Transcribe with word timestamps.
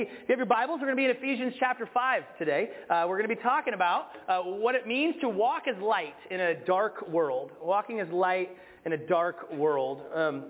If 0.00 0.08
you 0.08 0.32
have 0.32 0.38
your 0.38 0.46
Bibles, 0.46 0.78
we're 0.80 0.86
going 0.86 0.96
to 0.96 1.02
be 1.02 1.04
in 1.04 1.10
Ephesians 1.10 1.52
chapter 1.60 1.86
5 1.92 2.22
today. 2.38 2.70
Uh, 2.88 3.04
we're 3.06 3.18
going 3.18 3.28
to 3.28 3.36
be 3.36 3.42
talking 3.42 3.74
about 3.74 4.06
uh, 4.28 4.38
what 4.40 4.74
it 4.74 4.86
means 4.86 5.14
to 5.20 5.28
walk 5.28 5.64
as 5.68 5.78
light 5.82 6.14
in 6.30 6.40
a 6.40 6.54
dark 6.64 7.06
world. 7.08 7.50
Walking 7.60 8.00
as 8.00 8.08
light 8.08 8.48
in 8.86 8.94
a 8.94 8.96
dark 8.96 9.52
world. 9.52 10.00
Um, 10.14 10.44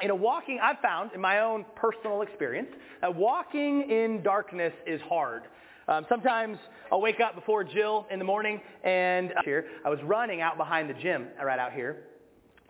you 0.00 0.06
know, 0.06 0.14
walking, 0.14 0.60
I've 0.62 0.78
found 0.78 1.10
in 1.12 1.20
my 1.20 1.40
own 1.40 1.64
personal 1.74 2.22
experience, 2.22 2.68
that 3.00 3.12
walking 3.12 3.90
in 3.90 4.22
darkness 4.22 4.72
is 4.86 5.00
hard. 5.08 5.42
Um, 5.88 6.06
sometimes 6.08 6.56
I'll 6.92 7.00
wake 7.00 7.18
up 7.18 7.34
before 7.34 7.64
Jill 7.64 8.06
in 8.12 8.20
the 8.20 8.24
morning 8.24 8.60
and 8.84 9.32
uh, 9.32 9.42
here, 9.44 9.66
I 9.84 9.88
was 9.88 9.98
running 10.04 10.40
out 10.40 10.56
behind 10.56 10.88
the 10.88 10.94
gym 10.94 11.26
right 11.44 11.58
out 11.58 11.72
here. 11.72 12.04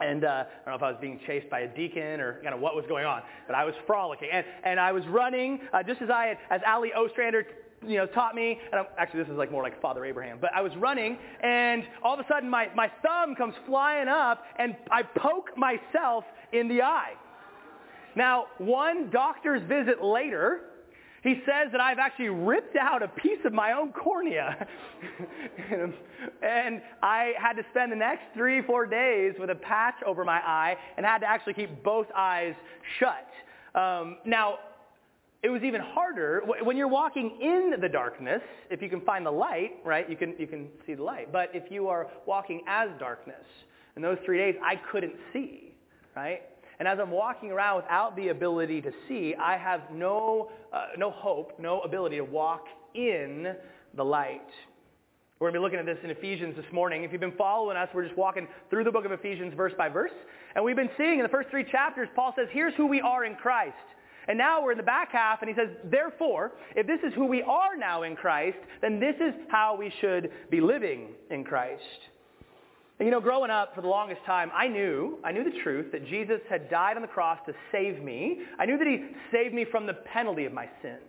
And 0.00 0.24
uh, 0.24 0.44
I 0.66 0.70
don't 0.70 0.72
know 0.72 0.74
if 0.74 0.82
I 0.82 0.90
was 0.90 0.98
being 1.00 1.20
chased 1.26 1.48
by 1.48 1.60
a 1.60 1.68
deacon 1.68 2.20
or 2.20 2.40
kind 2.42 2.54
of 2.54 2.60
what 2.60 2.74
was 2.74 2.84
going 2.88 3.04
on, 3.04 3.22
but 3.46 3.54
I 3.54 3.64
was 3.64 3.74
frolicking. 3.86 4.28
And, 4.32 4.44
and 4.64 4.80
I 4.80 4.90
was 4.90 5.04
running 5.06 5.60
uh, 5.72 5.82
just 5.82 6.02
as 6.02 6.10
I 6.10 6.26
had, 6.26 6.38
as 6.50 6.60
Allie 6.66 6.92
Ostrander 6.92 7.46
you 7.86 7.98
know, 7.98 8.06
taught 8.06 8.34
me, 8.34 8.58
and 8.72 8.80
I'm, 8.80 8.86
actually 8.98 9.22
this 9.22 9.30
is 9.30 9.36
like 9.36 9.52
more 9.52 9.62
like 9.62 9.80
Father 9.80 10.04
Abraham, 10.04 10.38
but 10.40 10.50
I 10.54 10.62
was 10.62 10.72
running, 10.76 11.18
and 11.42 11.84
all 12.02 12.14
of 12.14 12.20
a 12.20 12.26
sudden 12.28 12.48
my, 12.48 12.68
my 12.74 12.90
thumb 13.02 13.34
comes 13.36 13.54
flying 13.66 14.08
up, 14.08 14.44
and 14.58 14.74
I 14.90 15.02
poke 15.02 15.50
myself 15.56 16.24
in 16.52 16.68
the 16.68 16.82
eye. 16.82 17.12
Now, 18.16 18.46
one 18.58 19.10
doctor's 19.10 19.62
visit 19.68 20.02
later, 20.02 20.62
he 21.24 21.40
says 21.46 21.72
that 21.72 21.80
I've 21.80 21.98
actually 21.98 22.28
ripped 22.28 22.76
out 22.76 23.02
a 23.02 23.08
piece 23.08 23.38
of 23.46 23.54
my 23.54 23.72
own 23.72 23.92
cornea. 23.92 24.66
and 26.42 26.82
I 27.02 27.32
had 27.38 27.54
to 27.54 27.62
spend 27.70 27.90
the 27.90 27.96
next 27.96 28.24
three, 28.34 28.60
four 28.60 28.84
days 28.84 29.32
with 29.40 29.48
a 29.48 29.54
patch 29.54 29.94
over 30.06 30.22
my 30.22 30.36
eye 30.36 30.76
and 30.98 31.06
had 31.06 31.18
to 31.20 31.26
actually 31.26 31.54
keep 31.54 31.82
both 31.82 32.06
eyes 32.14 32.54
shut. 33.00 33.26
Um, 33.74 34.18
now, 34.26 34.58
it 35.42 35.48
was 35.48 35.62
even 35.62 35.80
harder 35.80 36.42
when 36.62 36.76
you're 36.76 36.88
walking 36.88 37.38
in 37.40 37.80
the 37.80 37.88
darkness. 37.88 38.42
If 38.70 38.82
you 38.82 38.90
can 38.90 39.00
find 39.00 39.24
the 39.24 39.30
light, 39.30 39.72
right, 39.82 40.08
you 40.08 40.16
can, 40.16 40.34
you 40.38 40.46
can 40.46 40.68
see 40.86 40.94
the 40.94 41.02
light. 41.02 41.32
But 41.32 41.50
if 41.54 41.70
you 41.70 41.88
are 41.88 42.06
walking 42.26 42.62
as 42.66 42.90
darkness, 42.98 43.44
in 43.96 44.02
those 44.02 44.18
three 44.24 44.38
days, 44.38 44.56
I 44.62 44.76
couldn't 44.90 45.14
see, 45.32 45.74
right? 46.14 46.42
And 46.78 46.88
as 46.88 46.98
I'm 47.00 47.10
walking 47.10 47.50
around 47.50 47.82
without 47.82 48.16
the 48.16 48.28
ability 48.28 48.80
to 48.82 48.92
see, 49.08 49.34
I 49.34 49.56
have 49.56 49.82
no, 49.92 50.50
uh, 50.72 50.86
no 50.98 51.10
hope, 51.10 51.52
no 51.58 51.80
ability 51.80 52.16
to 52.16 52.24
walk 52.24 52.66
in 52.94 53.54
the 53.96 54.04
light. 54.04 54.40
We're 55.38 55.50
going 55.50 55.54
to 55.54 55.60
be 55.60 55.62
looking 55.64 55.78
at 55.80 55.86
this 55.86 56.02
in 56.04 56.10
Ephesians 56.10 56.56
this 56.56 56.64
morning. 56.72 57.04
If 57.04 57.12
you've 57.12 57.20
been 57.20 57.32
following 57.36 57.76
us, 57.76 57.88
we're 57.92 58.04
just 58.04 58.16
walking 58.16 58.46
through 58.70 58.84
the 58.84 58.92
book 58.92 59.04
of 59.04 59.12
Ephesians 59.12 59.52
verse 59.54 59.72
by 59.76 59.88
verse. 59.88 60.12
And 60.54 60.64
we've 60.64 60.76
been 60.76 60.90
seeing 60.96 61.18
in 61.18 61.22
the 61.22 61.28
first 61.28 61.50
three 61.50 61.64
chapters, 61.70 62.08
Paul 62.14 62.32
says, 62.36 62.48
here's 62.52 62.74
who 62.74 62.86
we 62.86 63.00
are 63.00 63.24
in 63.24 63.34
Christ. 63.34 63.74
And 64.26 64.38
now 64.38 64.62
we're 64.62 64.72
in 64.72 64.78
the 64.78 64.84
back 64.84 65.12
half, 65.12 65.42
and 65.42 65.48
he 65.48 65.54
says, 65.54 65.68
therefore, 65.84 66.52
if 66.74 66.86
this 66.86 67.00
is 67.06 67.12
who 67.14 67.26
we 67.26 67.42
are 67.42 67.76
now 67.76 68.04
in 68.04 68.16
Christ, 68.16 68.56
then 68.80 68.98
this 68.98 69.16
is 69.16 69.34
how 69.48 69.76
we 69.78 69.92
should 70.00 70.30
be 70.50 70.60
living 70.60 71.08
in 71.30 71.44
Christ. 71.44 71.82
You 73.00 73.10
know, 73.10 73.20
growing 73.20 73.50
up 73.50 73.74
for 73.74 73.80
the 73.80 73.88
longest 73.88 74.20
time, 74.24 74.52
I 74.54 74.68
knew, 74.68 75.18
I 75.24 75.32
knew 75.32 75.42
the 75.42 75.58
truth 75.64 75.90
that 75.90 76.06
Jesus 76.06 76.40
had 76.48 76.70
died 76.70 76.94
on 76.94 77.02
the 77.02 77.08
cross 77.08 77.40
to 77.46 77.52
save 77.72 78.00
me. 78.00 78.42
I 78.58 78.66
knew 78.66 78.78
that 78.78 78.86
he 78.86 79.04
saved 79.32 79.52
me 79.52 79.64
from 79.68 79.86
the 79.86 79.94
penalty 79.94 80.44
of 80.44 80.52
my 80.52 80.68
sins. 80.80 81.00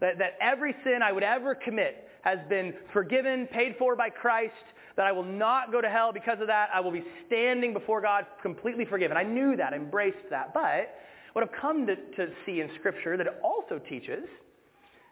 That, 0.00 0.18
that 0.18 0.38
every 0.40 0.76
sin 0.84 1.00
I 1.02 1.10
would 1.10 1.24
ever 1.24 1.56
commit 1.56 2.08
has 2.22 2.38
been 2.48 2.72
forgiven, 2.92 3.48
paid 3.52 3.74
for 3.80 3.96
by 3.96 4.10
Christ, 4.10 4.52
that 4.96 5.06
I 5.06 5.12
will 5.12 5.24
not 5.24 5.72
go 5.72 5.80
to 5.80 5.88
hell 5.88 6.12
because 6.12 6.40
of 6.40 6.46
that. 6.46 6.70
I 6.72 6.78
will 6.78 6.92
be 6.92 7.04
standing 7.26 7.72
before 7.72 8.00
God 8.00 8.26
completely 8.40 8.84
forgiven. 8.84 9.16
I 9.16 9.24
knew 9.24 9.56
that, 9.56 9.72
embraced 9.72 10.30
that. 10.30 10.54
But 10.54 10.94
what 11.32 11.44
I've 11.44 11.60
come 11.60 11.84
to, 11.88 11.96
to 11.96 12.32
see 12.46 12.60
in 12.60 12.70
Scripture 12.78 13.16
that 13.16 13.26
it 13.26 13.40
also 13.42 13.80
teaches 13.88 14.24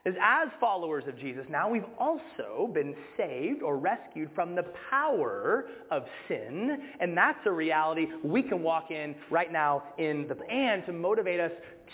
is 0.06 0.14
as 0.22 0.48
followers 0.60 1.04
of 1.08 1.18
Jesus, 1.18 1.44
now 1.50 1.68
we've 1.68 1.84
also 1.98 2.70
been 2.72 2.94
saved 3.16 3.60
or 3.60 3.76
rescued 3.76 4.30
from 4.34 4.54
the 4.54 4.64
power 4.88 5.66
of 5.90 6.04
sin. 6.28 6.78
And 7.00 7.16
that's 7.16 7.40
a 7.44 7.50
reality 7.50 8.06
we 8.22 8.42
can 8.42 8.62
walk 8.62 8.92
in 8.92 9.16
right 9.30 9.52
now 9.52 9.82
in 9.98 10.28
the, 10.28 10.36
and 10.48 10.86
to 10.86 10.92
motivate 10.92 11.40
us 11.40 11.50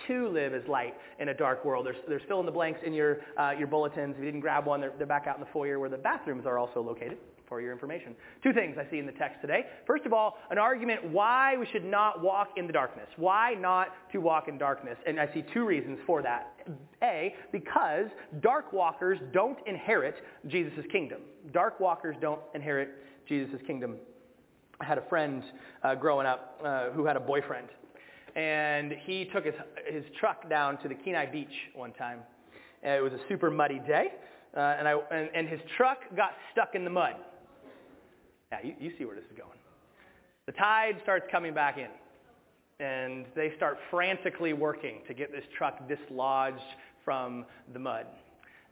to 0.09 0.29
live 0.29 0.53
as 0.53 0.63
light 0.69 0.95
in 1.19 1.31
a 1.31 1.35
dark 1.35 1.65
world. 1.65 1.87
There's, 1.87 1.97
there's 2.07 2.23
fill 2.29 2.41
in 2.41 2.47
the 2.47 2.53
blanks 2.53 2.81
in 2.85 2.93
your, 2.93 3.21
uh, 3.39 3.53
your 3.59 3.67
bulletins. 3.67 4.15
If 4.15 4.21
you 4.21 4.27
didn't 4.27 4.41
grab 4.41 4.67
one, 4.67 4.83
they're, 4.83 4.93
they're 4.99 5.07
back 5.07 5.27
out 5.27 5.37
in 5.37 5.41
the 5.41 5.51
foyer 5.51 5.79
where 5.79 5.91
the 5.91 5.97
bathrooms 5.97 6.45
are 6.45 6.59
also 6.59 6.83
located 6.83 7.17
for 7.53 7.61
your 7.61 7.71
information. 7.71 8.15
Two 8.43 8.55
things 8.55 8.79
I 8.81 8.91
see 8.91 8.99
in 8.99 9.05
the 9.05 9.13
text 9.13 9.43
today. 9.43 9.67
First 9.87 10.07
of 10.07 10.15
all, 10.15 10.39
an 10.51 10.57
argument 10.57 11.05
why 11.05 11.55
we 11.59 11.67
should 11.67 11.85
not 11.85 12.23
walk 12.23 12.53
in 12.57 12.67
the 12.67 12.73
darkness. 12.73 13.09
Why 13.17 13.53
not 13.53 13.89
to 14.13 14.23
walk 14.23 14.49
in 14.49 14.57
darkness? 14.57 14.97
And 15.07 15.21
I 15.21 15.31
see 15.35 15.45
two 15.53 15.67
reasons 15.67 15.99
for 16.07 16.23
that. 16.23 16.55
A, 17.03 17.35
because 17.53 18.07
dark 18.41 18.73
walkers 18.73 19.19
don't 19.35 19.59
inherit 19.67 20.15
Jesus' 20.47 20.87
kingdom. 20.91 21.21
Dark 21.53 21.79
walkers 21.79 22.17
don't 22.23 22.41
inherit 22.55 22.89
Jesus' 23.29 23.61
kingdom. 23.67 23.97
I 24.81 24.87
had 24.87 24.97
a 24.97 25.07
friend 25.11 25.43
uh, 25.83 25.95
growing 25.95 26.27
up 26.27 26.59
uh, 26.65 26.89
who 26.93 27.05
had 27.05 27.17
a 27.17 27.21
boyfriend. 27.21 27.69
And 28.35 28.95
he 29.05 29.27
took 29.27 29.45
his, 29.45 29.55
his 29.87 30.05
truck 30.19 30.49
down 30.49 30.79
to 30.79 30.89
the 30.89 30.95
Kenai 30.95 31.27
Beach 31.27 31.53
one 31.75 31.93
time. 31.93 32.21
And 32.83 32.95
it 32.95 33.03
was 33.03 33.13
a 33.13 33.21
super 33.29 33.51
muddy 33.51 33.79
day. 33.87 34.07
Uh, 34.55 34.61
and, 34.61 34.87
I, 34.87 34.95
and, 35.11 35.31
and 35.35 35.49
his 35.49 35.61
truck 35.79 35.99
got 36.15 36.33
stuck 36.53 36.75
in 36.75 36.85
the 36.85 36.91
mud. 36.91 37.15
Yeah, 38.53 38.59
you, 38.63 38.75
you 38.79 38.93
see 38.99 39.07
where 39.07 39.17
this 39.17 39.25
is 39.25 39.37
going. 39.37 39.59
The 40.45 40.53
tide 40.53 40.97
starts 41.03 41.25
coming 41.31 41.55
back 41.55 41.79
in 41.79 41.89
and 42.85 43.25
they 43.35 43.53
start 43.57 43.79
frantically 43.91 44.53
working 44.53 44.99
to 45.09 45.15
get 45.15 45.33
this 45.33 45.45
truck 45.57 45.89
dislodged 45.89 46.61
from 47.03 47.47
the 47.73 47.79
mud. 47.79 48.07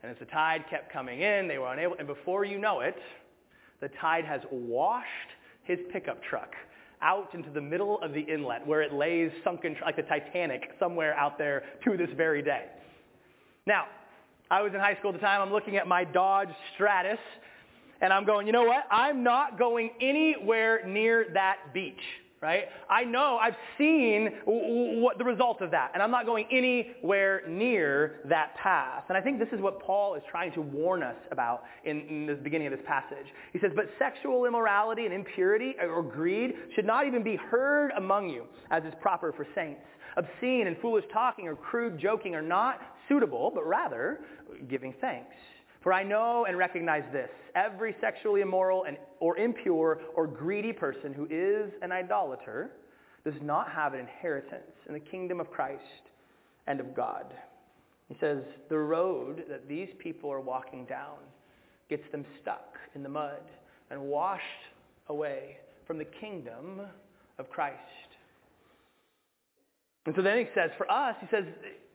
And 0.03 0.11
as 0.11 0.17
the 0.19 0.25
tide 0.25 0.65
kept 0.69 0.93
coming 0.93 1.21
in, 1.21 1.47
they 1.47 1.57
were 1.57 1.71
unable, 1.71 1.95
and 1.97 2.07
before 2.07 2.45
you 2.45 2.59
know 2.59 2.81
it, 2.81 2.95
the 3.79 3.89
tide 3.99 4.25
has 4.25 4.41
washed 4.51 5.07
his 5.63 5.79
pickup 5.91 6.21
truck 6.23 6.53
out 7.01 7.33
into 7.33 7.49
the 7.49 7.61
middle 7.61 7.99
of 8.01 8.13
the 8.13 8.21
inlet 8.21 8.65
where 8.67 8.81
it 8.81 8.93
lays 8.93 9.31
sunken 9.43 9.75
like 9.81 9.95
the 9.95 10.03
Titanic 10.03 10.61
somewhere 10.79 11.15
out 11.15 11.37
there 11.39 11.63
to 11.83 11.97
this 11.97 12.09
very 12.15 12.43
day. 12.43 12.65
Now, 13.65 13.85
I 14.51 14.61
was 14.61 14.73
in 14.73 14.79
high 14.79 14.95
school 14.99 15.11
at 15.11 15.19
the 15.19 15.25
time. 15.25 15.41
I'm 15.41 15.51
looking 15.51 15.77
at 15.77 15.87
my 15.87 16.03
Dodge 16.03 16.49
Stratus, 16.75 17.19
and 18.01 18.11
I'm 18.11 18.25
going, 18.25 18.47
you 18.47 18.53
know 18.53 18.63
what? 18.63 18.85
I'm 18.91 19.23
not 19.23 19.57
going 19.57 19.91
anywhere 20.01 20.85
near 20.85 21.27
that 21.33 21.73
beach 21.73 22.01
right? 22.41 22.63
I 22.89 23.03
know, 23.03 23.37
I've 23.39 23.55
seen 23.77 24.31
what 24.45 25.19
the 25.19 25.23
result 25.23 25.61
of 25.61 25.69
that, 25.71 25.91
and 25.93 26.01
I'm 26.01 26.09
not 26.09 26.25
going 26.25 26.47
anywhere 26.51 27.43
near 27.47 28.21
that 28.25 28.55
path. 28.55 29.03
And 29.09 29.17
I 29.17 29.21
think 29.21 29.37
this 29.37 29.49
is 29.51 29.61
what 29.61 29.79
Paul 29.79 30.15
is 30.15 30.23
trying 30.29 30.51
to 30.53 30.61
warn 30.61 31.03
us 31.03 31.15
about 31.31 31.63
in, 31.83 32.01
in 32.09 32.25
the 32.25 32.33
beginning 32.33 32.65
of 32.67 32.73
this 32.73 32.85
passage. 32.87 33.27
He 33.53 33.59
says, 33.59 33.71
but 33.75 33.85
sexual 33.99 34.45
immorality 34.45 35.05
and 35.05 35.13
impurity 35.13 35.75
uh, 35.81 35.85
or 35.85 36.01
greed 36.01 36.55
should 36.75 36.85
not 36.85 37.05
even 37.05 37.23
be 37.23 37.35
heard 37.35 37.91
among 37.95 38.29
you, 38.29 38.45
as 38.71 38.83
is 38.85 38.93
proper 39.01 39.31
for 39.31 39.45
saints. 39.53 39.81
Obscene 40.17 40.65
and 40.65 40.75
foolish 40.81 41.05
talking 41.13 41.47
or 41.47 41.55
crude 41.55 41.99
joking 41.99 42.33
are 42.33 42.41
not 42.41 42.79
suitable, 43.07 43.51
but 43.53 43.67
rather 43.67 44.21
giving 44.67 44.95
thanks. 44.99 45.35
For 45.81 45.93
I 45.93 46.03
know 46.03 46.45
and 46.45 46.57
recognize 46.57 47.03
this. 47.11 47.29
Every 47.55 47.95
sexually 47.99 48.41
immoral 48.41 48.83
and, 48.83 48.97
or 49.19 49.37
impure 49.37 49.99
or 50.15 50.27
greedy 50.27 50.73
person 50.73 51.13
who 51.13 51.25
is 51.29 51.71
an 51.81 51.91
idolater 51.91 52.71
does 53.25 53.33
not 53.41 53.71
have 53.71 53.93
an 53.93 53.99
inheritance 53.99 54.71
in 54.87 54.93
the 54.93 54.99
kingdom 54.99 55.39
of 55.39 55.49
Christ 55.49 55.81
and 56.67 56.79
of 56.79 56.95
God. 56.95 57.33
He 58.09 58.15
says, 58.19 58.39
the 58.69 58.77
road 58.77 59.43
that 59.49 59.67
these 59.67 59.89
people 59.97 60.31
are 60.31 60.41
walking 60.41 60.85
down 60.85 61.17
gets 61.89 62.03
them 62.11 62.25
stuck 62.41 62.75
in 62.93 63.03
the 63.03 63.09
mud 63.09 63.41
and 63.89 64.01
washed 64.01 64.43
away 65.07 65.57
from 65.87 65.97
the 65.97 66.05
kingdom 66.05 66.81
of 67.39 67.49
Christ. 67.49 67.77
And 70.05 70.15
so 70.15 70.21
then 70.21 70.37
he 70.37 70.45
says, 70.55 70.71
for 70.77 70.89
us, 70.91 71.15
he 71.21 71.27
says, 71.31 71.45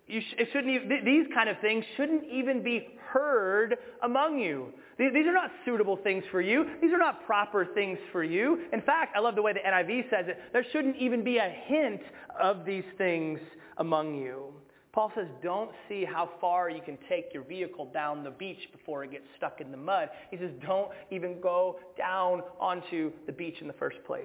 sh- 0.08 0.34
it 0.38 0.48
shouldn't 0.52 0.72
even, 0.72 1.04
these 1.04 1.26
kind 1.34 1.48
of 1.48 1.58
things 1.60 1.84
shouldn't 1.96 2.24
even 2.24 2.62
be 2.62 2.88
heard 3.12 3.76
among 4.02 4.38
you. 4.38 4.72
These, 4.98 5.12
these 5.12 5.26
are 5.26 5.32
not 5.32 5.50
suitable 5.64 5.96
things 5.96 6.24
for 6.30 6.40
you. 6.40 6.64
These 6.80 6.92
are 6.92 6.98
not 6.98 7.26
proper 7.26 7.66
things 7.74 7.98
for 8.12 8.22
you. 8.22 8.60
In 8.72 8.82
fact, 8.82 9.16
I 9.16 9.20
love 9.20 9.34
the 9.34 9.42
way 9.42 9.52
the 9.52 9.60
NIV 9.60 10.10
says 10.10 10.26
it. 10.28 10.38
There 10.52 10.64
shouldn't 10.72 10.96
even 10.96 11.24
be 11.24 11.38
a 11.38 11.54
hint 11.66 12.02
of 12.40 12.64
these 12.64 12.84
things 12.98 13.40
among 13.78 14.14
you. 14.14 14.52
Paul 14.92 15.12
says, 15.14 15.26
don't 15.42 15.70
see 15.90 16.06
how 16.06 16.30
far 16.40 16.70
you 16.70 16.80
can 16.80 16.96
take 17.06 17.34
your 17.34 17.42
vehicle 17.42 17.90
down 17.92 18.24
the 18.24 18.30
beach 18.30 18.68
before 18.72 19.04
it 19.04 19.10
gets 19.10 19.26
stuck 19.36 19.60
in 19.60 19.70
the 19.70 19.76
mud. 19.76 20.08
He 20.30 20.38
says, 20.38 20.50
don't 20.66 20.90
even 21.10 21.38
go 21.40 21.80
down 21.98 22.42
onto 22.58 23.12
the 23.26 23.32
beach 23.32 23.56
in 23.60 23.66
the 23.66 23.74
first 23.74 23.98
place. 24.06 24.24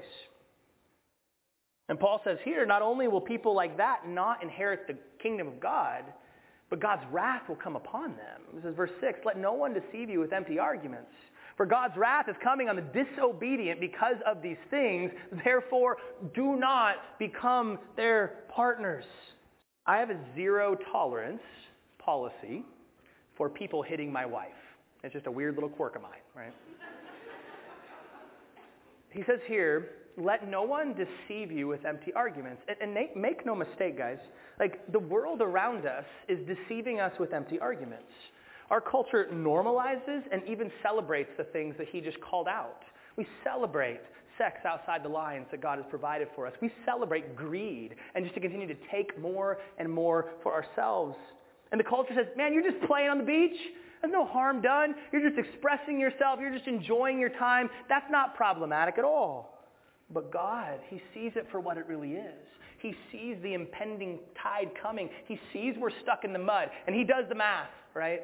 And 1.91 1.99
Paul 1.99 2.21
says 2.23 2.38
here, 2.45 2.65
not 2.65 2.81
only 2.81 3.09
will 3.09 3.19
people 3.19 3.53
like 3.53 3.75
that 3.75 4.07
not 4.07 4.41
inherit 4.41 4.88
the 4.88 4.95
kingdom 5.21 5.45
of 5.49 5.59
God, 5.59 6.05
but 6.69 6.79
God's 6.79 7.03
wrath 7.11 7.49
will 7.49 7.57
come 7.57 7.75
upon 7.75 8.11
them. 8.11 8.43
This 8.55 8.63
is 8.63 8.77
verse 8.77 8.91
6. 9.01 9.19
Let 9.25 9.38
no 9.38 9.51
one 9.51 9.73
deceive 9.73 10.09
you 10.09 10.21
with 10.21 10.31
empty 10.31 10.57
arguments. 10.57 11.11
For 11.57 11.65
God's 11.65 11.97
wrath 11.97 12.29
is 12.29 12.38
coming 12.41 12.69
on 12.69 12.77
the 12.77 12.81
disobedient 12.81 13.81
because 13.81 14.15
of 14.25 14.41
these 14.41 14.55
things. 14.69 15.11
Therefore, 15.43 15.97
do 16.33 16.55
not 16.55 16.95
become 17.19 17.77
their 17.97 18.45
partners. 18.47 19.03
I 19.85 19.97
have 19.97 20.11
a 20.11 20.17
zero 20.33 20.77
tolerance 20.93 21.43
policy 21.99 22.63
for 23.35 23.49
people 23.49 23.81
hitting 23.83 24.13
my 24.13 24.25
wife. 24.25 24.47
It's 25.03 25.11
just 25.11 25.27
a 25.27 25.31
weird 25.31 25.55
little 25.55 25.67
quirk 25.69 25.97
of 25.97 26.03
mine, 26.03 26.11
right? 26.38 26.53
He 29.12 29.24
says 29.28 29.40
here, 29.48 29.90
let 30.18 30.48
no 30.48 30.63
one 30.63 30.94
deceive 30.94 31.52
you 31.52 31.68
with 31.68 31.86
empty 31.86 32.13
arguments. 32.13 32.62
And, 32.68 32.78
and 32.81 32.94
make, 32.94 33.16
make 33.16 33.46
no 33.46 33.56
mistake, 33.56 33.98
guys. 33.98 34.18
Like, 34.60 34.92
the 34.92 35.00
world 35.00 35.42
around 35.42 35.86
us 35.86 36.06
is 36.28 36.40
deceiving 36.48 37.00
us 37.00 37.13
with 37.19 37.34
empty 37.34 37.60
arguments. 37.60 38.12
Our 38.69 38.81
culture 38.81 39.28
normalizes 39.34 40.22
and 40.31 40.42
even 40.48 40.72
celebrates 40.81 41.30
the 41.38 41.44
things 41.46 41.75
that 41.78 41.88
he 41.90 42.00
just 42.02 42.19
called 42.22 42.48
out. 42.48 42.84
We 43.18 43.28
celebrate 43.44 44.02
sex 44.38 44.60
outside 44.66 45.04
the 45.04 45.10
lines 45.10 45.48
that 45.52 45.62
God 45.62 45.78
has 45.78 45.86
provided 45.90 46.30
for 46.36 46.48
us. 46.48 46.54
We 46.62 46.72
celebrate 46.86 47.36
greed 47.36 47.96
and 48.16 48.24
just 48.24 48.34
to 48.36 48.42
continue 48.42 48.68
to 48.68 48.78
take 48.90 49.19
more 49.19 49.60
and 49.78 49.92
more 49.92 50.30
for 50.42 50.54
ourselves. 50.54 51.18
And 51.72 51.80
the 51.80 51.84
culture 51.84 52.13
says, 52.16 52.28
man, 52.38 52.54
you're 52.54 52.69
just 52.69 52.84
playing 52.88 53.10
on 53.10 53.18
the 53.18 53.24
beach. 53.24 53.58
There's 54.01 54.13
no 54.13 54.25
harm 54.25 54.62
done. 54.62 54.95
You're 55.12 55.27
just 55.27 55.39
expressing 55.39 56.00
yourself. 56.00 56.39
You're 56.39 56.53
just 56.53 56.68
enjoying 56.68 57.19
your 57.19 57.30
time. 57.30 57.69
That's 57.88 58.09
not 58.09 58.36
problematic 58.36 58.98
at 58.98 59.03
all. 59.03 59.59
But 60.13 60.31
God, 60.31 60.80
He 60.89 61.01
sees 61.13 61.33
it 61.36 61.48
for 61.51 61.59
what 61.59 61.77
it 61.77 61.86
really 61.88 62.13
is. 62.13 62.48
He 62.80 62.95
sees 63.12 63.38
the 63.44 63.53
impending 63.53 64.19
tide 64.42 64.71
coming. 64.81 65.09
He 65.27 65.39
sees 65.53 65.75
we're 65.77 65.92
stuck 66.01 66.24
in 66.24 66.33
the 66.33 66.39
mud. 66.39 66.69
And 66.88 66.95
He 66.95 67.03
does 67.03 67.25
the 67.30 67.36
math, 67.36 67.69
right? 67.94 68.21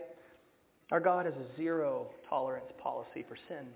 Our 0.91 0.99
God 0.99 1.25
has 1.25 1.35
a 1.35 1.57
zero 1.57 2.07
tolerance 2.29 2.71
policy 2.81 3.23
for 3.27 3.37
sin. 3.47 3.67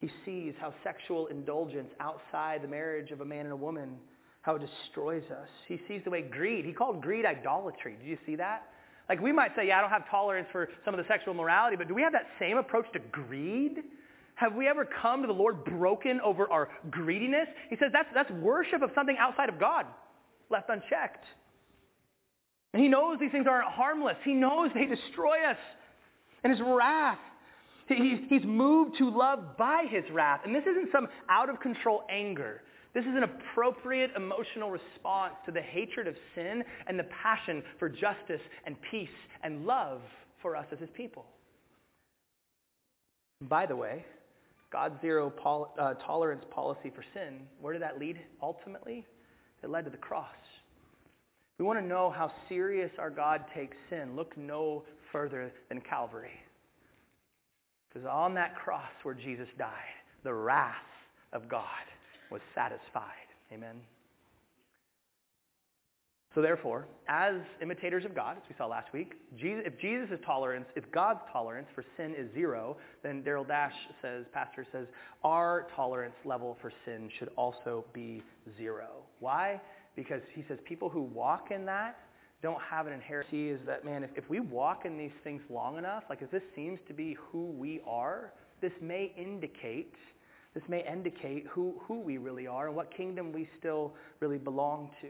He 0.00 0.10
sees 0.24 0.52
how 0.60 0.74
sexual 0.84 1.28
indulgence 1.28 1.90
outside 2.00 2.62
the 2.62 2.68
marriage 2.68 3.12
of 3.12 3.22
a 3.22 3.24
man 3.24 3.40
and 3.40 3.52
a 3.52 3.56
woman, 3.56 3.96
how 4.42 4.56
it 4.56 4.62
destroys 4.66 5.22
us. 5.30 5.48
He 5.66 5.80
sees 5.88 6.02
the 6.04 6.10
way 6.10 6.22
greed, 6.22 6.64
he 6.64 6.72
called 6.72 7.00
greed 7.00 7.24
idolatry. 7.24 7.96
Did 7.98 8.06
you 8.06 8.18
see 8.26 8.36
that? 8.36 8.68
Like 9.08 9.20
we 9.20 9.32
might 9.32 9.52
say, 9.54 9.68
yeah, 9.68 9.78
I 9.78 9.80
don't 9.80 9.90
have 9.90 10.08
tolerance 10.10 10.48
for 10.50 10.68
some 10.84 10.94
of 10.94 10.98
the 10.98 11.06
sexual 11.06 11.34
morality, 11.34 11.76
but 11.76 11.88
do 11.88 11.94
we 11.94 12.02
have 12.02 12.12
that 12.12 12.26
same 12.38 12.58
approach 12.58 12.86
to 12.92 12.98
greed? 12.98 13.78
Have 14.34 14.54
we 14.54 14.68
ever 14.68 14.84
come 14.84 15.22
to 15.22 15.26
the 15.26 15.32
Lord 15.32 15.64
broken 15.64 16.20
over 16.20 16.50
our 16.50 16.68
greediness? 16.90 17.48
He 17.70 17.76
says 17.76 17.90
that's, 17.92 18.08
that's 18.14 18.30
worship 18.32 18.82
of 18.82 18.90
something 18.94 19.16
outside 19.18 19.48
of 19.48 19.58
God, 19.58 19.86
left 20.50 20.68
unchecked. 20.68 21.24
And 22.74 22.82
he 22.82 22.88
knows 22.88 23.18
these 23.18 23.32
things 23.32 23.46
aren't 23.48 23.68
harmless. 23.68 24.16
He 24.24 24.34
knows 24.34 24.70
they 24.74 24.84
destroy 24.84 25.48
us. 25.48 25.56
And 26.44 26.52
his 26.52 26.60
wrath, 26.60 27.18
he, 27.88 28.26
he's 28.28 28.44
moved 28.44 28.98
to 28.98 29.08
love 29.10 29.56
by 29.56 29.86
his 29.88 30.04
wrath. 30.12 30.40
And 30.44 30.54
this 30.54 30.64
isn't 30.64 30.90
some 30.92 31.08
out 31.30 31.48
of 31.48 31.60
control 31.60 32.02
anger. 32.10 32.60
This 32.94 33.04
is 33.04 33.14
an 33.14 33.24
appropriate 33.24 34.10
emotional 34.16 34.70
response 34.70 35.34
to 35.44 35.52
the 35.52 35.60
hatred 35.60 36.06
of 36.06 36.14
sin 36.34 36.62
and 36.86 36.98
the 36.98 37.06
passion 37.22 37.62
for 37.78 37.88
justice 37.88 38.40
and 38.64 38.76
peace 38.90 39.08
and 39.42 39.66
love 39.66 40.00
for 40.40 40.56
us 40.56 40.66
as 40.72 40.78
his 40.78 40.88
people. 40.96 41.26
By 43.42 43.66
the 43.66 43.76
way, 43.76 44.04
God's 44.72 45.00
zero 45.00 45.30
pol- 45.30 45.74
uh, 45.78 45.94
tolerance 46.06 46.44
policy 46.50 46.90
for 46.94 47.04
sin, 47.14 47.40
where 47.60 47.72
did 47.72 47.82
that 47.82 47.98
lead 47.98 48.18
ultimately? 48.42 49.04
It 49.62 49.70
led 49.70 49.84
to 49.84 49.90
the 49.90 49.96
cross. 49.96 50.26
If 51.54 51.60
We 51.60 51.64
want 51.64 51.78
to 51.80 51.86
know 51.86 52.10
how 52.10 52.32
serious 52.48 52.90
our 52.98 53.10
God 53.10 53.44
takes 53.54 53.76
sin. 53.90 54.16
Look 54.16 54.36
no 54.36 54.84
further 55.12 55.52
than 55.68 55.80
Calvary. 55.80 56.38
Because 57.88 58.06
on 58.06 58.34
that 58.34 58.54
cross 58.56 58.90
where 59.02 59.14
Jesus 59.14 59.48
died, 59.58 59.70
the 60.22 60.34
wrath 60.34 60.74
of 61.32 61.48
God 61.48 61.64
was 62.30 62.40
satisfied. 62.54 63.28
Amen. 63.52 63.76
So 66.34 66.42
therefore, 66.42 66.86
as 67.08 67.36
imitators 67.62 68.04
of 68.04 68.14
God, 68.14 68.36
as 68.36 68.42
we 68.46 68.54
saw 68.58 68.66
last 68.66 68.92
week, 68.92 69.14
Jesus, 69.38 69.62
if 69.64 69.80
Jesus' 69.80 70.18
tolerance, 70.26 70.66
if 70.76 70.84
God's 70.92 71.20
tolerance 71.32 71.66
for 71.74 71.82
sin 71.96 72.14
is 72.14 72.30
zero, 72.34 72.76
then 73.02 73.22
Darryl 73.22 73.48
Dash 73.48 73.72
says, 74.02 74.26
pastor 74.34 74.66
says, 74.70 74.86
our 75.24 75.66
tolerance 75.74 76.16
level 76.26 76.58
for 76.60 76.70
sin 76.84 77.08
should 77.18 77.30
also 77.36 77.86
be 77.94 78.22
zero. 78.58 78.88
Why? 79.20 79.58
Because 79.94 80.20
he 80.34 80.44
says 80.46 80.58
people 80.66 80.90
who 80.90 81.02
walk 81.02 81.50
in 81.50 81.64
that 81.64 81.96
don't 82.42 82.60
have 82.60 82.86
an 82.86 82.92
inherent 82.92 83.32
is 83.32 83.58
that, 83.66 83.84
man, 83.84 84.04
if, 84.04 84.10
if 84.14 84.28
we 84.28 84.40
walk 84.40 84.84
in 84.84 84.98
these 84.98 85.16
things 85.24 85.40
long 85.48 85.78
enough, 85.78 86.04
like 86.10 86.20
if 86.20 86.30
this 86.30 86.42
seems 86.54 86.78
to 86.86 86.92
be 86.92 87.16
who 87.32 87.46
we 87.52 87.80
are, 87.86 88.32
this 88.60 88.72
may 88.82 89.12
indicate, 89.16 89.94
this 90.56 90.64
may 90.68 90.82
indicate 90.90 91.44
who, 91.50 91.74
who 91.86 92.00
we 92.00 92.16
really 92.16 92.46
are 92.46 92.68
and 92.68 92.74
what 92.74 92.96
kingdom 92.96 93.30
we 93.30 93.46
still 93.58 93.92
really 94.20 94.38
belong 94.38 94.88
to. 95.02 95.08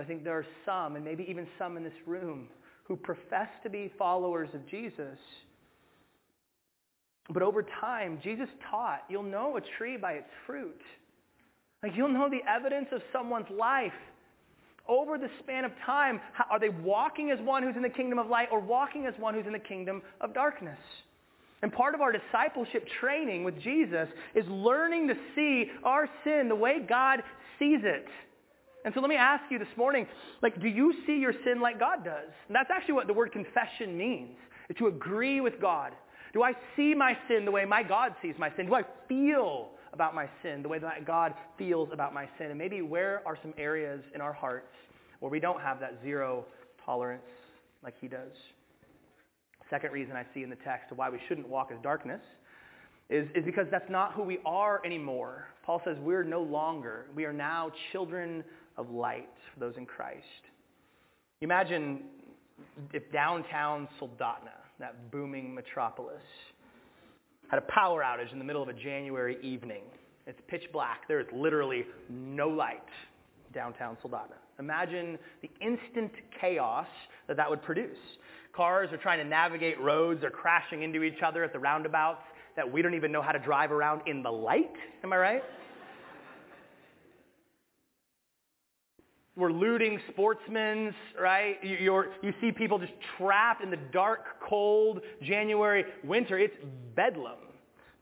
I 0.00 0.04
think 0.04 0.22
there 0.22 0.38
are 0.38 0.46
some, 0.64 0.94
and 0.94 1.04
maybe 1.04 1.26
even 1.28 1.48
some 1.58 1.76
in 1.76 1.82
this 1.82 1.92
room, 2.06 2.46
who 2.84 2.94
profess 2.94 3.48
to 3.64 3.70
be 3.70 3.90
followers 3.98 4.48
of 4.54 4.64
Jesus. 4.70 5.18
But 7.30 7.42
over 7.42 7.66
time, 7.80 8.20
Jesus 8.22 8.46
taught, 8.70 9.02
you'll 9.08 9.24
know 9.24 9.56
a 9.56 9.60
tree 9.78 9.96
by 9.96 10.12
its 10.12 10.30
fruit. 10.46 10.80
Like 11.82 11.94
you'll 11.96 12.12
know 12.12 12.30
the 12.30 12.48
evidence 12.48 12.86
of 12.92 13.02
someone's 13.12 13.50
life 13.50 13.90
over 14.88 15.18
the 15.18 15.28
span 15.42 15.64
of 15.64 15.72
time. 15.84 16.20
Are 16.48 16.60
they 16.60 16.68
walking 16.68 17.32
as 17.32 17.44
one 17.44 17.64
who's 17.64 17.74
in 17.74 17.82
the 17.82 17.88
kingdom 17.88 18.20
of 18.20 18.28
light 18.28 18.46
or 18.52 18.60
walking 18.60 19.06
as 19.06 19.14
one 19.18 19.34
who's 19.34 19.46
in 19.46 19.52
the 19.52 19.58
kingdom 19.58 20.02
of 20.20 20.32
darkness? 20.32 20.78
And 21.62 21.72
part 21.72 21.94
of 21.94 22.00
our 22.00 22.12
discipleship 22.12 22.86
training 23.00 23.44
with 23.44 23.58
Jesus 23.60 24.08
is 24.34 24.44
learning 24.48 25.08
to 25.08 25.14
see 25.34 25.70
our 25.84 26.08
sin 26.24 26.48
the 26.48 26.56
way 26.56 26.78
God 26.86 27.20
sees 27.58 27.80
it. 27.84 28.06
And 28.84 28.92
so 28.94 29.00
let 29.00 29.08
me 29.08 29.16
ask 29.16 29.44
you 29.48 29.60
this 29.60 29.68
morning, 29.76 30.06
like, 30.42 30.60
do 30.60 30.66
you 30.66 30.92
see 31.06 31.18
your 31.18 31.32
sin 31.44 31.60
like 31.60 31.78
God 31.78 32.04
does? 32.04 32.30
And 32.48 32.56
that's 32.56 32.70
actually 32.74 32.94
what 32.94 33.06
the 33.06 33.12
word 33.12 33.30
confession 33.30 33.96
means, 33.96 34.36
to 34.76 34.88
agree 34.88 35.40
with 35.40 35.60
God. 35.60 35.92
Do 36.32 36.42
I 36.42 36.52
see 36.74 36.94
my 36.94 37.16
sin 37.28 37.44
the 37.44 37.52
way 37.52 37.64
my 37.64 37.84
God 37.84 38.14
sees 38.22 38.34
my 38.38 38.50
sin? 38.56 38.66
Do 38.66 38.74
I 38.74 38.82
feel 39.06 39.70
about 39.92 40.14
my 40.14 40.26
sin 40.42 40.62
the 40.62 40.68
way 40.68 40.78
that 40.80 41.06
God 41.06 41.34
feels 41.58 41.90
about 41.92 42.12
my 42.12 42.26
sin? 42.38 42.48
And 42.48 42.58
maybe 42.58 42.82
where 42.82 43.22
are 43.24 43.38
some 43.40 43.54
areas 43.56 44.02
in 44.14 44.20
our 44.20 44.32
hearts 44.32 44.74
where 45.20 45.30
we 45.30 45.38
don't 45.38 45.60
have 45.60 45.78
that 45.78 45.98
zero 46.02 46.44
tolerance 46.84 47.22
like 47.84 47.94
he 48.00 48.08
does? 48.08 48.32
Second 49.72 49.92
reason 49.92 50.16
I 50.16 50.26
see 50.34 50.42
in 50.42 50.50
the 50.50 50.56
text 50.56 50.92
why 50.94 51.08
we 51.08 51.18
shouldn't 51.28 51.48
walk 51.48 51.70
as 51.72 51.78
darkness 51.82 52.20
is, 53.08 53.26
is 53.34 53.42
because 53.42 53.66
that's 53.70 53.88
not 53.88 54.12
who 54.12 54.22
we 54.22 54.38
are 54.44 54.82
anymore. 54.84 55.46
Paul 55.64 55.80
says 55.82 55.96
we're 55.98 56.24
no 56.24 56.42
longer, 56.42 57.06
we 57.16 57.24
are 57.24 57.32
now 57.32 57.72
children 57.90 58.44
of 58.76 58.90
light 58.90 59.30
for 59.54 59.60
those 59.60 59.78
in 59.78 59.86
Christ. 59.86 60.26
Imagine 61.40 62.00
if 62.92 63.10
downtown 63.12 63.88
Soldotna, 63.98 64.60
that 64.78 65.10
booming 65.10 65.54
metropolis, 65.54 66.20
had 67.48 67.56
a 67.56 67.62
power 67.62 68.02
outage 68.02 68.30
in 68.30 68.38
the 68.38 68.44
middle 68.44 68.62
of 68.62 68.68
a 68.68 68.74
January 68.74 69.38
evening. 69.42 69.84
It's 70.26 70.40
pitch 70.48 70.64
black. 70.70 71.08
There 71.08 71.18
is 71.18 71.26
literally 71.32 71.86
no 72.10 72.50
light 72.50 72.82
downtown 73.54 73.96
Soldotna. 74.04 74.36
Imagine 74.58 75.18
the 75.40 75.50
instant 75.62 76.12
chaos 76.38 76.86
that 77.26 77.38
that 77.38 77.48
would 77.48 77.62
produce. 77.62 77.96
Cars 78.54 78.90
are 78.92 78.98
trying 78.98 79.18
to 79.18 79.24
navigate 79.24 79.80
roads. 79.80 80.20
They're 80.20 80.30
crashing 80.30 80.82
into 80.82 81.02
each 81.02 81.22
other 81.24 81.42
at 81.42 81.52
the 81.52 81.58
roundabouts 81.58 82.22
that 82.56 82.70
we 82.70 82.82
don't 82.82 82.94
even 82.94 83.10
know 83.10 83.22
how 83.22 83.32
to 83.32 83.38
drive 83.38 83.72
around 83.72 84.02
in 84.06 84.22
the 84.22 84.30
light. 84.30 84.72
Am 85.02 85.12
I 85.12 85.16
right? 85.16 85.42
We're 89.34 89.52
looting 89.52 89.98
sportsmen's, 90.10 90.92
right? 91.18 91.56
You're, 91.62 92.08
you 92.22 92.34
see 92.42 92.52
people 92.52 92.78
just 92.78 92.92
trapped 93.16 93.62
in 93.62 93.70
the 93.70 93.78
dark, 93.90 94.20
cold 94.46 95.00
January 95.22 95.84
winter. 96.04 96.38
It's 96.38 96.54
bedlam. 96.94 97.38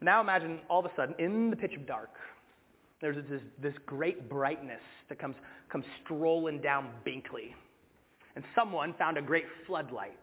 Now 0.01 0.21
imagine 0.21 0.59
all 0.69 0.81
of 0.81 0.87
a 0.87 0.91
sudden, 0.97 1.15
in 1.21 1.51
the 1.51 1.57
pitch 1.57 1.75
of 1.77 1.87
dark, 1.87 2.11
there's 3.01 3.17
this, 3.31 3.41
this 3.63 3.75
great 3.87 4.29
brightness 4.29 4.81
that 5.09 5.21
comes, 5.21 5.37
comes 5.71 5.85
strolling 6.05 6.61
down 6.61 6.89
Binkley. 7.07 7.55
And 8.35 8.45
someone 8.57 8.95
found 8.99 9.17
a 9.17 9.23
great 9.23 9.45
floodlight. 9.67 10.19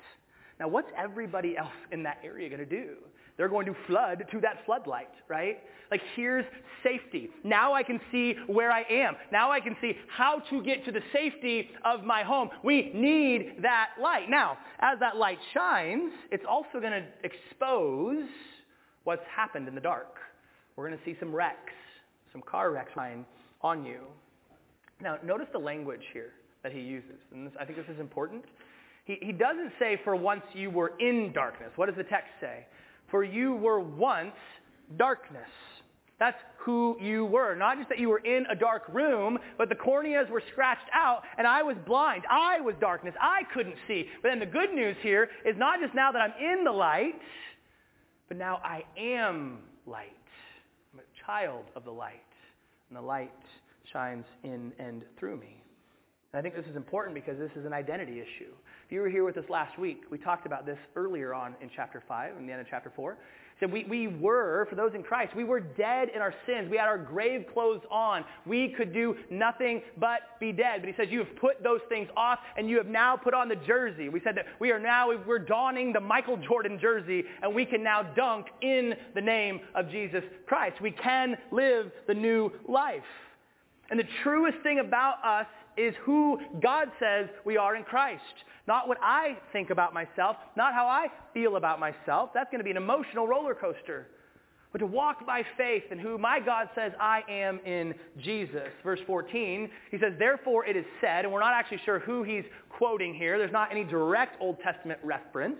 Now, 0.60 0.68
what's 0.68 0.90
everybody 0.98 1.58
else 1.58 1.70
in 1.92 2.04
that 2.04 2.20
area 2.24 2.50
going 2.50 2.60
to 2.60 2.66
do? 2.66 2.96
They're 3.38 3.50
going 3.50 3.68
to 3.68 3.76
flood 3.86 4.26
to 4.32 4.42
that 4.42 4.66
floodlight, 4.66 5.12
right? 5.28 5.60
Like 5.92 6.02
here's 6.16 6.46
safety. 6.84 7.30
Now 7.44 7.74
I 7.74 7.84
can 7.84 8.00
see 8.12 8.34
where 8.48 8.72
I 8.72 8.82
am. 8.90 9.16
Now 9.32 9.52
I 9.52 9.60
can 9.60 9.78
see 9.80 9.94
how 10.08 10.40
to 10.50 10.64
get 10.64 10.84
to 10.86 10.92
the 10.92 11.02
safety 11.14 11.70
of 11.86 12.04
my 12.04 12.24
home. 12.24 12.50
We 12.64 12.92
need 12.96 13.58
that 13.62 13.90
light. 14.02 14.30
Now, 14.30 14.58
as 14.80 15.00
that 15.00 15.18
light 15.18 15.38
shines, 15.54 16.12
it's 16.32 16.46
also 16.50 16.80
going 16.82 16.94
to 16.94 17.04
expose 17.24 18.28
what's 19.04 19.26
happened 19.34 19.68
in 19.68 19.76
the 19.76 19.82
dark. 19.82 20.16
We're 20.76 20.88
going 20.88 20.98
to 20.98 21.06
see 21.06 21.16
some 21.20 21.34
wrecks, 21.34 21.74
some 22.32 22.42
car 22.42 22.72
wrecks 22.72 22.92
on 23.62 23.86
you. 23.86 24.00
Now, 25.00 25.18
notice 25.24 25.48
the 25.54 25.60
language 25.60 26.02
here 26.12 26.32
that 26.64 26.72
he 26.72 26.80
uses. 26.80 27.20
And 27.32 27.46
this, 27.46 27.54
I 27.60 27.66
think 27.66 27.78
this 27.78 27.88
is 27.94 28.00
important. 28.00 28.46
He, 29.08 29.18
he 29.22 29.32
doesn't 29.32 29.72
say, 29.80 30.00
for 30.04 30.16
once 30.16 30.44
you 30.54 30.70
were 30.70 30.92
in 31.00 31.32
darkness. 31.34 31.72
What 31.78 31.86
does 31.86 31.96
the 31.96 32.04
text 32.04 32.30
say? 32.42 32.68
For 33.10 33.24
you 33.24 33.56
were 33.56 33.80
once 33.80 34.36
darkness. 34.98 35.48
That's 36.20 36.38
who 36.58 36.98
you 37.00 37.26
were. 37.26 37.56
Not 37.56 37.78
just 37.78 37.88
that 37.90 38.00
you 38.00 38.10
were 38.10 38.20
in 38.20 38.46
a 38.52 38.56
dark 38.56 38.84
room, 38.90 39.38
but 39.58 39.70
the 39.70 39.76
corneas 39.76 40.30
were 40.30 40.44
scratched 40.52 40.90
out 40.94 41.22
and 41.38 41.48
I 41.48 41.64
was 41.64 41.78
blind. 41.86 42.24
I 42.30 42.60
was 42.60 42.76
darkness. 42.82 43.16
I 43.22 43.44
couldn't 43.54 43.76
see. 43.88 44.08
But 44.22 44.30
then 44.30 44.40
the 44.40 44.46
good 44.46 44.74
news 44.74 44.98
here 45.02 45.30
is 45.46 45.56
not 45.58 45.80
just 45.80 45.94
now 45.96 46.12
that 46.12 46.20
I'm 46.20 46.34
in 46.42 46.66
the 46.66 46.72
light, 46.72 47.22
but 48.28 48.36
now 48.36 48.60
I 48.64 48.84
am 49.00 49.60
light. 49.86 50.12
I'm 50.94 51.00
a 51.00 51.26
child 51.26 51.66
of 51.76 51.86
the 51.86 51.92
light. 51.92 52.16
And 52.90 52.98
the 52.98 53.02
light 53.02 53.32
shines 53.94 54.26
in 54.44 54.74
and 54.80 55.04
through 55.18 55.38
me. 55.38 55.64
And 56.34 56.40
I 56.40 56.42
think 56.42 56.56
this 56.56 56.70
is 56.70 56.76
important 56.76 57.16
because 57.16 57.38
this 57.38 57.52
is 57.56 57.66
an 57.66 57.74
identity 57.74 58.20
issue. 58.20 58.52
If 58.88 58.94
you 58.94 59.02
were 59.02 59.10
here 59.10 59.26
with 59.26 59.36
us 59.36 59.44
last 59.50 59.78
week, 59.78 60.04
we 60.10 60.18
talked 60.18 60.46
about 60.46 60.66
this 60.66 60.78
earlier 60.96 61.34
on 61.34 61.56
in 61.62 61.70
chapter 61.76 62.02
5, 62.08 62.38
in 62.40 62.48
the 62.48 62.54
end 62.54 62.62
of 62.62 62.68
chapter 62.70 62.90
4. 62.96 63.18
So 63.60 63.68
we, 63.68 63.84
we 63.84 64.08
were, 64.08 64.66
for 64.70 64.76
those 64.76 64.94
in 64.96 65.04
Christ, 65.04 65.36
we 65.36 65.44
were 65.44 65.60
dead 65.60 66.08
in 66.16 66.22
our 66.22 66.34
sins. 66.46 66.70
We 66.72 66.78
had 66.78 66.88
our 66.88 66.98
grave 66.98 67.48
clothes 67.54 67.82
on. 67.92 68.24
We 68.46 68.70
could 68.70 68.94
do 68.94 69.18
nothing 69.30 69.82
but 69.98 70.40
be 70.40 70.54
dead. 70.54 70.80
But 70.80 70.88
he 70.88 70.96
says, 70.96 71.08
you 71.12 71.20
have 71.20 71.36
put 71.36 71.62
those 71.62 71.82
things 71.90 72.08
off 72.16 72.40
and 72.56 72.70
you 72.70 72.78
have 72.78 72.88
now 72.88 73.18
put 73.18 73.34
on 73.34 73.50
the 73.50 73.58
jersey. 73.58 74.08
We 74.08 74.22
said 74.24 74.38
that 74.38 74.46
we 74.58 74.72
are 74.72 74.80
now, 74.80 75.10
we're 75.28 75.38
donning 75.38 75.92
the 75.92 76.00
Michael 76.00 76.38
Jordan 76.38 76.80
jersey 76.80 77.26
and 77.44 77.54
we 77.54 77.66
can 77.66 77.84
now 77.84 78.04
dunk 78.04 78.46
in 78.62 78.94
the 79.14 79.22
name 79.22 79.60
of 79.76 79.92
Jesus 79.92 80.24
Christ. 80.46 80.80
We 80.82 80.92
can 80.92 81.36
live 81.52 81.92
the 82.08 82.14
new 82.14 82.54
life. 82.70 83.04
And 83.90 84.00
the 84.00 84.08
truest 84.24 84.60
thing 84.64 84.80
about 84.80 85.16
us 85.26 85.48
is 85.78 85.94
who 86.04 86.40
God 86.62 86.90
says 87.00 87.30
we 87.46 87.58
are 87.58 87.76
in 87.76 87.84
Christ. 87.84 88.22
Not 88.68 88.88
what 88.88 88.98
I 89.02 89.38
think 89.54 89.70
about 89.70 89.94
myself, 89.94 90.36
not 90.56 90.74
how 90.74 90.88
I 90.88 91.08
feel 91.34 91.56
about 91.56 91.80
myself. 91.80 92.32
That's 92.34 92.50
going 92.52 92.60
to 92.60 92.66
be 92.66 92.72
an 92.72 92.78
emotional 92.78 93.28
roller 93.28 93.56
coaster. 93.56 94.08
But 94.74 94.80
to 94.80 94.86
walk 94.86 95.26
by 95.26 95.44
faith 95.58 95.84
in 95.92 96.00
who 96.00 96.18
my 96.18 96.40
God 96.40 96.68
says 96.76 96.92
I 97.00 97.22
am 97.30 97.60
in 97.66 97.94
Jesus. 98.22 98.68
Verse 98.84 99.00
14, 99.08 99.70
he 99.92 99.98
says, 99.98 100.14
Therefore 100.20 100.66
it 100.66 100.76
is 100.76 100.86
said, 101.00 101.24
and 101.24 101.34
we're 101.34 101.40
not 101.40 101.54
actually 101.54 101.80
sure 101.86 102.00
who 102.00 102.24
he's 102.24 102.44
quoting 102.70 103.14
here. 103.14 103.38
There's 103.38 103.54
not 103.54 103.72
any 103.72 103.86
direct 103.86 104.42
Old 104.42 104.60
Testament 104.60 105.00
reference. 105.04 105.58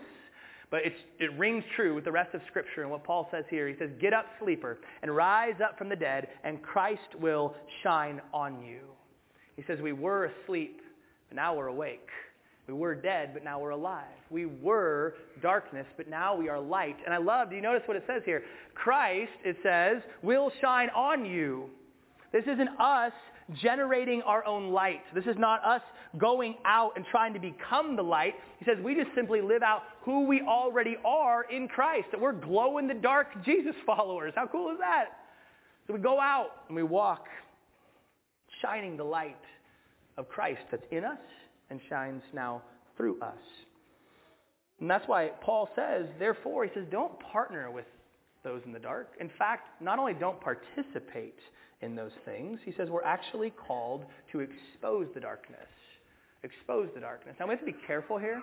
But 0.70 0.82
it 0.84 1.32
rings 1.38 1.64
true 1.74 1.94
with 1.94 2.04
the 2.04 2.12
rest 2.12 2.34
of 2.34 2.42
Scripture 2.48 2.82
and 2.82 2.90
what 2.90 3.02
Paul 3.02 3.26
says 3.30 3.44
here. 3.48 3.68
He 3.68 3.74
says, 3.78 3.88
Get 3.98 4.12
up, 4.12 4.26
sleeper, 4.38 4.78
and 5.00 5.16
rise 5.16 5.54
up 5.64 5.78
from 5.78 5.88
the 5.88 5.96
dead, 5.96 6.28
and 6.44 6.62
Christ 6.62 7.14
will 7.18 7.54
shine 7.82 8.20
on 8.34 8.62
you. 8.62 8.80
He 9.58 9.64
says, 9.66 9.80
We 9.80 9.92
were 9.92 10.30
asleep, 10.44 10.80
but 11.28 11.36
now 11.36 11.54
we're 11.54 11.66
awake. 11.66 12.08
We 12.68 12.74
were 12.74 12.94
dead, 12.94 13.30
but 13.34 13.42
now 13.42 13.58
we're 13.58 13.70
alive. 13.70 14.04
We 14.30 14.46
were 14.46 15.14
darkness, 15.42 15.86
but 15.96 16.08
now 16.08 16.36
we 16.36 16.48
are 16.48 16.60
light. 16.60 16.96
And 17.04 17.12
I 17.12 17.18
love, 17.18 17.50
do 17.50 17.56
you 17.56 17.62
notice 17.62 17.82
what 17.86 17.96
it 17.96 18.04
says 18.06 18.22
here? 18.24 18.42
Christ, 18.74 19.32
it 19.44 19.56
says, 19.62 20.02
will 20.22 20.52
shine 20.60 20.90
on 20.90 21.24
you. 21.24 21.70
This 22.32 22.44
isn't 22.44 22.68
us 22.78 23.12
generating 23.60 24.22
our 24.22 24.44
own 24.44 24.70
light. 24.70 25.00
This 25.14 25.24
is 25.24 25.36
not 25.38 25.64
us 25.64 25.80
going 26.18 26.56
out 26.64 26.92
and 26.94 27.04
trying 27.10 27.32
to 27.32 27.40
become 27.40 27.96
the 27.96 28.02
light. 28.02 28.34
He 28.58 28.64
says 28.64 28.76
we 28.84 28.94
just 28.94 29.08
simply 29.16 29.40
live 29.40 29.62
out 29.62 29.82
who 30.02 30.26
we 30.26 30.42
already 30.42 30.98
are 31.04 31.44
in 31.50 31.66
Christ, 31.66 32.08
that 32.12 32.20
we're 32.20 32.32
glow 32.32 32.78
in 32.78 32.86
the 32.86 32.94
dark 32.94 33.28
Jesus 33.44 33.74
followers. 33.86 34.34
How 34.36 34.46
cool 34.46 34.70
is 34.70 34.78
that? 34.78 35.06
So 35.86 35.94
we 35.94 36.00
go 36.00 36.20
out 36.20 36.50
and 36.68 36.76
we 36.76 36.82
walk 36.82 37.24
shining 38.62 38.96
the 38.96 39.04
light 39.04 39.36
of 40.16 40.28
Christ 40.28 40.62
that's 40.70 40.86
in 40.90 41.04
us 41.04 41.18
and 41.70 41.80
shines 41.88 42.22
now 42.32 42.62
through 42.96 43.20
us. 43.20 43.36
And 44.80 44.90
that's 44.90 45.06
why 45.08 45.30
Paul 45.40 45.68
says, 45.74 46.06
therefore, 46.18 46.64
he 46.64 46.70
says, 46.74 46.84
don't 46.90 47.18
partner 47.20 47.70
with 47.70 47.86
those 48.44 48.62
in 48.64 48.72
the 48.72 48.78
dark. 48.78 49.12
In 49.20 49.30
fact, 49.38 49.68
not 49.80 49.98
only 49.98 50.14
don't 50.14 50.40
participate 50.40 51.38
in 51.80 51.94
those 51.94 52.12
things, 52.24 52.60
he 52.64 52.72
says 52.76 52.88
we're 52.88 53.02
actually 53.02 53.50
called 53.50 54.04
to 54.32 54.40
expose 54.40 55.06
the 55.14 55.20
darkness. 55.20 55.58
Expose 56.44 56.88
the 56.94 57.00
darkness. 57.00 57.34
Now 57.40 57.46
we 57.46 57.50
have 57.50 57.60
to 57.60 57.66
be 57.66 57.76
careful 57.86 58.18
here. 58.18 58.42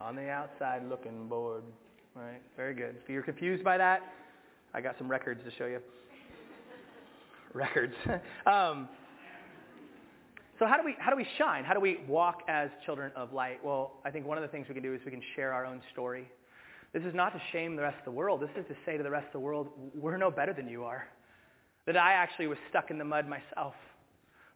On 0.00 0.16
the 0.16 0.28
outside 0.30 0.88
looking 0.88 1.28
bored. 1.28 1.62
Right? 2.14 2.40
Very 2.56 2.74
good. 2.74 2.96
If 3.02 3.08
you're 3.08 3.22
confused 3.22 3.62
by 3.62 3.78
that, 3.78 4.00
I 4.74 4.80
got 4.80 4.96
some 4.98 5.08
records 5.08 5.42
to 5.44 5.50
show 5.56 5.66
you 5.66 5.80
records. 7.54 7.94
um, 8.46 8.88
so 10.58 10.66
how 10.66 10.76
do 10.76 10.84
we 10.84 10.94
how 10.98 11.10
do 11.10 11.16
we 11.16 11.26
shine? 11.38 11.64
How 11.64 11.74
do 11.74 11.80
we 11.80 12.00
walk 12.06 12.42
as 12.48 12.70
children 12.84 13.10
of 13.16 13.32
light? 13.32 13.64
Well, 13.64 13.94
I 14.04 14.10
think 14.10 14.26
one 14.26 14.38
of 14.38 14.42
the 14.42 14.48
things 14.48 14.66
we 14.68 14.74
can 14.74 14.82
do 14.82 14.94
is 14.94 15.00
we 15.04 15.10
can 15.10 15.22
share 15.34 15.52
our 15.52 15.66
own 15.66 15.80
story. 15.92 16.28
This 16.92 17.02
is 17.04 17.14
not 17.14 17.32
to 17.32 17.40
shame 17.52 17.74
the 17.74 17.82
rest 17.82 17.98
of 17.98 18.04
the 18.04 18.12
world. 18.12 18.40
This 18.40 18.50
is 18.56 18.66
to 18.68 18.76
say 18.84 18.96
to 18.96 19.02
the 19.02 19.10
rest 19.10 19.26
of 19.26 19.32
the 19.32 19.40
world, 19.40 19.68
we're 19.94 20.18
no 20.18 20.30
better 20.30 20.52
than 20.52 20.68
you 20.68 20.84
are. 20.84 21.08
That 21.86 21.96
I 21.96 22.12
actually 22.12 22.48
was 22.48 22.58
stuck 22.68 22.90
in 22.90 22.98
the 22.98 23.04
mud 23.04 23.26
myself. 23.26 23.74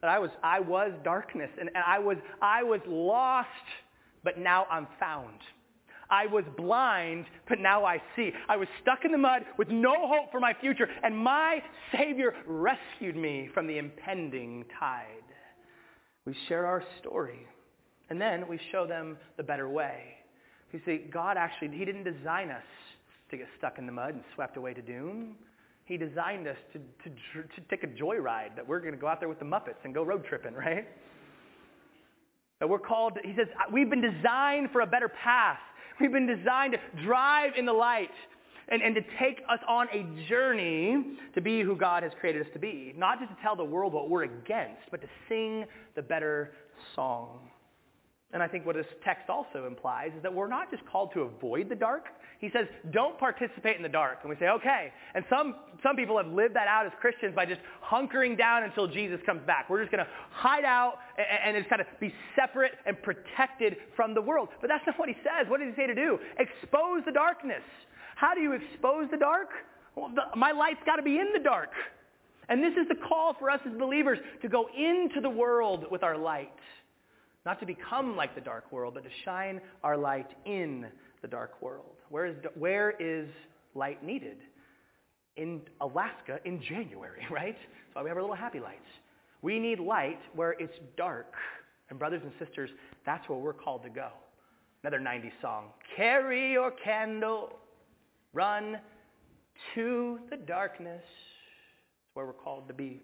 That 0.03 0.11
I 0.11 0.19
was 0.19 0.31
I 0.43 0.61
was 0.61 0.93
darkness 1.03 1.51
and, 1.59 1.71
and 1.75 1.85
I 1.87 1.99
was 1.99 2.19
I 2.41 2.63
was 2.63 2.81
lost, 2.87 3.49
but 4.23 4.39
now 4.39 4.67
I'm 4.71 4.87
found. 5.01 5.41
I 6.11 6.27
was 6.27 6.45
blind, 6.57 7.27
but 7.49 7.59
now 7.59 7.85
I 7.85 8.01
see. 8.15 8.31
I 8.49 8.57
was 8.57 8.69
stuck 8.83 9.05
in 9.05 9.13
the 9.13 9.19
mud 9.19 9.43
with 9.59 9.69
no 9.69 9.95
hope 10.09 10.31
for 10.31 10.41
my 10.41 10.55
future, 10.61 10.89
and 11.03 11.17
my 11.17 11.63
Savior 11.97 12.35
rescued 12.47 13.17
me 13.17 13.49
from 13.53 13.67
the 13.67 13.79
impending 13.79 14.65
tide. 14.79 15.07
We 16.25 16.35
share 16.49 16.67
our 16.67 16.83
story, 17.01 17.47
and 18.11 18.21
then 18.21 18.47
we 18.49 18.59
show 18.73 18.87
them 18.87 19.17
the 19.37 19.43
better 19.43 19.69
way. 19.69 20.03
You 20.73 20.81
see, 20.85 21.05
God 21.13 21.37
actually, 21.37 21.77
He 21.77 21.85
didn't 21.85 22.05
design 22.05 22.51
us 22.51 22.63
to 23.31 23.37
get 23.37 23.47
stuck 23.59 23.79
in 23.79 23.87
the 23.87 23.93
mud 23.93 24.15
and 24.15 24.23
swept 24.35 24.57
away 24.57 24.75
to 24.75 24.83
doom. 24.83 25.37
He 25.85 25.97
designed 25.97 26.49
us 26.49 26.57
to, 26.73 26.79
to, 26.79 27.17
to 27.43 27.61
take 27.71 27.85
a 27.85 27.87
joyride, 27.87 28.57
that 28.57 28.67
we're 28.67 28.81
going 28.81 28.95
to 28.95 29.01
go 29.01 29.07
out 29.07 29.21
there 29.21 29.29
with 29.29 29.39
the 29.39 29.45
Muppets 29.45 29.85
and 29.85 29.95
go 29.95 30.03
road 30.03 30.25
tripping, 30.29 30.55
right? 30.55 30.87
That 32.61 32.69
we're 32.69 32.79
called, 32.79 33.19
he 33.23 33.35
says, 33.37 33.47
we've 33.73 33.91
been 33.91 34.03
designed 34.03 34.71
for 34.73 34.81
a 34.81 34.87
better 34.87 35.09
path. 35.09 35.59
We've 36.01 36.13
been 36.13 36.27
designed 36.27 36.75
to 36.75 37.05
drive 37.05 37.53
in 37.57 37.67
the 37.67 37.73
light 37.73 38.11
and, 38.69 38.83
and 38.83 38.95
to 38.95 39.01
take 39.19 39.43
us 39.49 39.59
on 39.69 39.87
a 39.93 40.29
journey 40.29 41.17
to 41.35 41.41
be 41.41 41.63
who 41.63 41.77
God 41.77 42.03
has 42.03 42.13
created 42.21 42.43
us 42.43 42.49
to 42.53 42.59
be. 42.59 42.93
Not 42.97 43.19
just 43.19 43.31
to 43.31 43.37
tell 43.43 43.57
the 43.57 43.65
world 43.65 43.93
what 43.93 44.11
we're 44.11 44.25
against, 44.25 44.83
but 44.91 45.01
to 45.01 45.09
sing 45.29 45.65
the 45.95 46.03
better 46.03 46.53
song. 46.95 47.41
And 48.33 48.43
I 48.43 48.49
think 48.49 48.67
what 48.67 48.75
this 48.75 48.87
text 49.05 49.31
also 49.31 49.67
implies 49.67 50.11
is 50.17 50.23
that 50.23 50.35
we're 50.35 50.49
not 50.49 50.71
just 50.71 50.85
called 50.87 51.13
to 51.15 51.23
avoid 51.23 51.69
the 51.69 51.77
dark. 51.77 52.07
He 52.41 52.51
says, 52.53 52.67
don't 52.93 53.17
participate 53.19 53.77
in 53.77 53.83
the 53.83 53.89
dark. 53.89 54.19
And 54.23 54.31
we 54.31 54.37
say, 54.37 54.49
okay. 54.49 54.93
And 55.15 55.25
some, 55.31 55.55
some 55.83 55.95
people 55.95 56.19
have 56.19 56.27
lived 56.27 56.55
that 56.57 56.67
out 56.67 56.87
as 56.87 56.93
Christians 57.01 57.35
by 57.35 57.47
just 57.47 57.61
hunkering 57.83 58.37
down 58.37 58.65
until 58.65 58.89
Jesus 58.89 59.21
comes 59.25 59.41
back. 59.47 59.71
We're 59.71 59.81
just 59.81 59.93
going 59.93 60.05
to 60.05 60.11
hide 60.33 60.65
out 60.65 60.99
and, 61.17 61.55
and 61.55 61.65
just 61.65 61.71
kind 61.71 61.81
of 61.81 61.87
be 62.01 62.13
separate 62.35 62.73
and 62.85 63.01
protected 63.01 63.77
from 63.95 64.13
the 64.13 64.21
world. 64.21 64.49
But 64.61 64.69
that's 64.69 64.85
not 64.87 64.99
what 64.99 65.09
he 65.09 65.15
says. 65.23 65.49
What 65.49 65.61
does 65.61 65.69
he 65.71 65.81
say 65.81 65.87
to 65.87 65.95
do? 65.95 66.19
Expose 66.39 67.03
the 67.07 67.13
darkness. 67.13 67.63
How 68.17 68.35
do 68.35 68.41
you 68.41 68.53
expose 68.53 69.09
the 69.11 69.19
dark? 69.19 69.49
Well, 69.95 70.11
the, 70.13 70.37
my 70.37 70.51
light's 70.51 70.81
got 70.85 70.97
to 70.97 71.03
be 71.03 71.19
in 71.19 71.29
the 71.33 71.43
dark. 71.43 71.71
And 72.49 72.63
this 72.63 72.73
is 72.73 72.89
the 72.89 72.97
call 73.09 73.35
for 73.39 73.51
us 73.51 73.61
as 73.67 73.79
believers 73.79 74.19
to 74.43 74.49
go 74.49 74.67
into 74.77 75.21
the 75.21 75.31
world 75.31 75.87
with 75.91 76.03
our 76.03 76.19
light. 76.19 76.51
Not 77.47 77.61
to 77.61 77.67
become 77.67 78.17
like 78.17 78.35
the 78.35 78.41
dark 78.41 78.73
world, 78.73 78.95
but 78.95 79.05
to 79.05 79.11
shine 79.25 79.61
our 79.85 79.97
light 79.97 80.29
in 80.45 80.87
the 81.23 81.29
dark 81.29 81.63
world. 81.63 81.95
Where 82.11 82.27
is, 82.27 82.35
where 82.59 82.95
is 82.99 83.29
light 83.77 84.03
needed? 84.05 84.39
In 85.37 85.61
Alaska 85.81 86.41
in 86.45 86.61
January, 86.61 87.25
right? 87.31 87.57
That's 87.57 87.95
why 87.95 88.03
we 88.03 88.09
have 88.09 88.17
our 88.17 88.23
little 88.23 88.37
happy 88.37 88.59
lights. 88.59 88.89
We 89.43 89.61
need 89.61 89.79
light 89.79 90.19
where 90.35 90.57
it's 90.59 90.75
dark. 90.97 91.33
And 91.89 92.01
brothers 92.01 92.21
and 92.25 92.33
sisters, 92.45 92.69
that's 93.07 93.29
where 93.29 93.39
we're 93.39 93.53
called 93.53 93.85
to 93.85 93.91
go. 93.91 94.09
Another 94.83 94.99
90s 94.99 95.31
song. 95.41 95.67
Carry 95.97 96.51
your 96.51 96.73
candle, 96.73 97.53
run 98.33 98.79
to 99.77 100.19
the 100.31 100.37
darkness. 100.37 101.01
That's 101.01 102.15
where 102.15 102.27
we're 102.27 102.33
called 102.33 102.67
to 102.67 102.75
be 102.75 103.03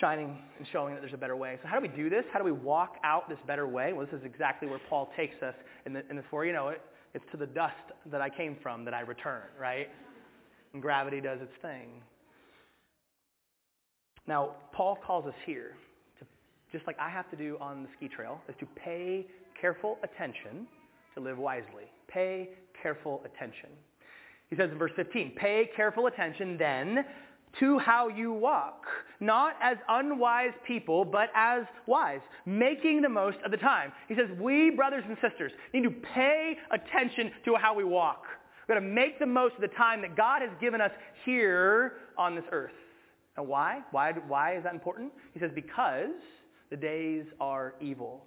shining 0.00 0.36
and 0.58 0.66
showing 0.72 0.94
that 0.94 1.00
there's 1.00 1.14
a 1.14 1.18
better 1.18 1.36
way. 1.36 1.58
So 1.62 1.68
how 1.68 1.78
do 1.78 1.82
we 1.82 1.94
do 1.94 2.10
this? 2.10 2.24
How 2.32 2.38
do 2.38 2.44
we 2.44 2.52
walk 2.52 2.96
out 3.04 3.28
this 3.28 3.38
better 3.46 3.66
way? 3.66 3.92
Well, 3.92 4.06
this 4.06 4.18
is 4.18 4.24
exactly 4.24 4.68
where 4.68 4.80
Paul 4.88 5.10
takes 5.16 5.40
us 5.42 5.54
in, 5.86 5.92
the, 5.92 6.02
in 6.10 6.16
before 6.16 6.44
you 6.44 6.52
know 6.52 6.68
it, 6.68 6.80
it's 7.14 7.24
to 7.30 7.36
the 7.36 7.46
dust 7.46 7.74
that 8.10 8.20
I 8.20 8.28
came 8.28 8.56
from 8.62 8.84
that 8.84 8.94
I 8.94 9.00
return, 9.00 9.42
right? 9.60 9.88
And 10.72 10.82
gravity 10.82 11.20
does 11.20 11.40
its 11.40 11.52
thing. 11.62 12.02
Now, 14.26 14.52
Paul 14.72 14.98
calls 15.06 15.26
us 15.26 15.34
here, 15.46 15.76
to, 16.18 16.26
just 16.72 16.86
like 16.86 16.98
I 16.98 17.10
have 17.10 17.30
to 17.30 17.36
do 17.36 17.56
on 17.60 17.82
the 17.82 17.88
ski 17.96 18.08
trail, 18.08 18.40
is 18.48 18.54
to 18.60 18.66
pay 18.66 19.26
careful 19.60 19.98
attention 20.02 20.66
to 21.14 21.20
live 21.20 21.38
wisely. 21.38 21.84
Pay 22.08 22.50
careful 22.82 23.22
attention. 23.24 23.70
He 24.50 24.56
says 24.56 24.70
in 24.70 24.78
verse 24.78 24.92
15, 24.96 25.34
pay 25.36 25.70
careful 25.76 26.06
attention 26.06 26.56
then 26.58 27.04
to 27.60 27.78
how 27.78 28.08
you 28.08 28.32
walk, 28.32 28.84
not 29.20 29.54
as 29.62 29.76
unwise 29.88 30.52
people, 30.66 31.04
but 31.04 31.30
as 31.34 31.64
wise, 31.86 32.20
making 32.46 33.02
the 33.02 33.08
most 33.08 33.38
of 33.44 33.50
the 33.50 33.56
time. 33.56 33.92
He 34.08 34.14
says, 34.14 34.28
we, 34.40 34.70
brothers 34.70 35.04
and 35.06 35.16
sisters, 35.22 35.52
need 35.72 35.84
to 35.84 35.90
pay 35.90 36.56
attention 36.72 37.30
to 37.44 37.54
how 37.56 37.74
we 37.74 37.84
walk. 37.84 38.24
We've 38.66 38.74
got 38.76 38.80
to 38.80 38.86
make 38.86 39.18
the 39.18 39.26
most 39.26 39.54
of 39.56 39.60
the 39.60 39.68
time 39.68 40.00
that 40.02 40.16
God 40.16 40.42
has 40.42 40.50
given 40.60 40.80
us 40.80 40.90
here 41.24 41.94
on 42.16 42.34
this 42.34 42.44
earth. 42.50 42.72
And 43.36 43.46
why? 43.46 43.80
Why, 43.90 44.12
why 44.12 44.56
is 44.56 44.64
that 44.64 44.72
important? 44.72 45.12
He 45.32 45.40
says, 45.40 45.50
because 45.54 46.14
the 46.70 46.76
days 46.76 47.24
are 47.40 47.74
evil. 47.80 48.24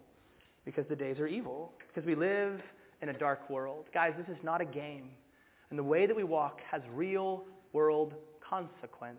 Because 0.66 0.86
the 0.90 0.96
days 0.96 1.18
are 1.20 1.28
evil. 1.28 1.74
Because 1.88 2.06
we 2.06 2.16
live 2.16 2.60
in 3.02 3.10
a 3.10 3.14
dark 3.14 3.50
world. 3.50 3.86
Guys, 3.94 4.14
this 4.18 4.28
is 4.28 4.42
not 4.44 4.62
a 4.62 4.66
game. 4.66 5.10
And 5.70 5.80
the 5.80 5.84
way 5.84 6.06
that 6.06 6.16
we 6.16 6.24
walk 6.24 6.60
has 6.72 6.82
real 6.94 7.46
world 7.74 8.14
consequence. 8.50 9.18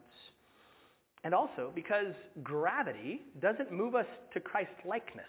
And 1.25 1.35
also 1.35 1.73
because 1.75 2.15
gravity 2.43 3.23
doesn't 3.41 3.73
move 3.73 3.95
us 3.95 4.07
to 4.35 4.41
Christ 4.41 4.71
likeness. 4.85 5.27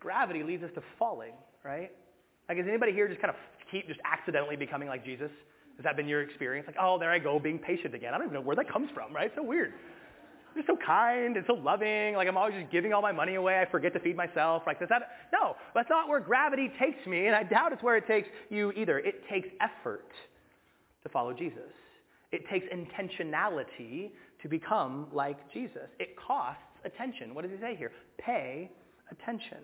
Gravity 0.00 0.42
leads 0.42 0.62
us 0.62 0.70
to 0.74 0.82
falling, 0.98 1.32
right? 1.64 1.90
Like, 2.48 2.58
has 2.58 2.66
anybody 2.68 2.92
here 2.92 3.08
just 3.08 3.20
kind 3.20 3.30
of 3.30 3.36
keep 3.70 3.86
just 3.88 4.00
accidentally 4.04 4.56
becoming 4.56 4.88
like 4.88 5.04
Jesus? 5.04 5.30
Has 5.76 5.84
that 5.84 5.96
been 5.96 6.08
your 6.08 6.22
experience? 6.22 6.66
Like, 6.66 6.76
oh, 6.80 6.98
there 6.98 7.10
I 7.10 7.18
go, 7.18 7.38
being 7.38 7.58
patient 7.58 7.94
again. 7.94 8.14
I 8.14 8.18
don't 8.18 8.26
even 8.26 8.34
know 8.34 8.40
where 8.40 8.56
that 8.56 8.72
comes 8.72 8.88
from, 8.94 9.14
right? 9.14 9.26
It's 9.26 9.36
so 9.36 9.42
weird. 9.42 9.72
You're 10.54 10.64
so 10.66 10.76
kind 10.84 11.36
and 11.36 11.44
so 11.46 11.54
loving. 11.54 12.14
Like, 12.14 12.26
I'm 12.26 12.36
always 12.36 12.54
just 12.54 12.72
giving 12.72 12.92
all 12.92 13.02
my 13.02 13.12
money 13.12 13.34
away. 13.34 13.60
I 13.60 13.70
forget 13.70 13.92
to 13.92 14.00
feed 14.00 14.16
myself. 14.16 14.62
Like, 14.66 14.80
does 14.80 14.88
that? 14.88 15.02
No, 15.32 15.54
that's 15.74 15.90
not 15.90 16.08
where 16.08 16.20
gravity 16.20 16.70
takes 16.80 17.06
me, 17.06 17.26
and 17.26 17.36
I 17.36 17.44
doubt 17.44 17.72
it's 17.72 17.82
where 17.82 17.96
it 17.96 18.06
takes 18.06 18.28
you 18.50 18.72
either. 18.72 18.98
It 18.98 19.22
takes 19.28 19.48
effort 19.60 20.10
to 21.02 21.08
follow 21.10 21.32
Jesus. 21.32 21.70
It 22.32 22.48
takes 22.48 22.66
intentionality 22.72 24.10
to 24.42 24.48
become 24.48 25.06
like 25.12 25.38
Jesus. 25.52 25.88
It 25.98 26.16
costs 26.16 26.62
attention. 26.84 27.34
What 27.34 27.42
does 27.42 27.52
he 27.52 27.58
say 27.60 27.74
here? 27.76 27.92
Pay 28.18 28.70
attention. 29.10 29.58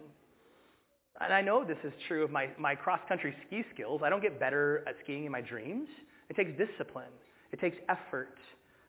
And 1.21 1.33
I 1.33 1.41
know 1.41 1.65
this 1.65 1.79
is 1.85 1.93
true 2.09 2.25
of 2.25 2.31
my, 2.31 2.49
my 2.59 2.75
cross-country 2.75 3.35
ski 3.47 3.63
skills. 3.73 4.01
I 4.05 4.11
don't 4.11 4.23
get 4.23 4.41
better 4.41 4.83
at 4.89 4.97
skiing 5.05 5.27
in 5.27 5.33
my 5.33 5.41
dreams. 5.41 5.89
It 6.29 6.37
takes 6.37 6.51
discipline. 6.59 7.13
It 7.53 7.61
takes 7.61 7.77
effort. 7.89 8.37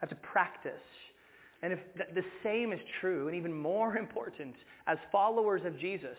I 0.02 0.08
have 0.08 0.10
to 0.10 0.16
practice. 0.16 0.74
And 1.62 1.74
if 1.74 1.80
th- 1.96 2.10
the 2.16 2.24
same 2.44 2.74
is 2.74 2.80
true, 3.00 3.28
and 3.28 3.38
even 3.38 3.54
more 3.54 3.98
important, 4.06 4.56
as 4.88 4.98
followers 5.12 5.62
of 5.66 5.80
Jesus, 5.80 6.18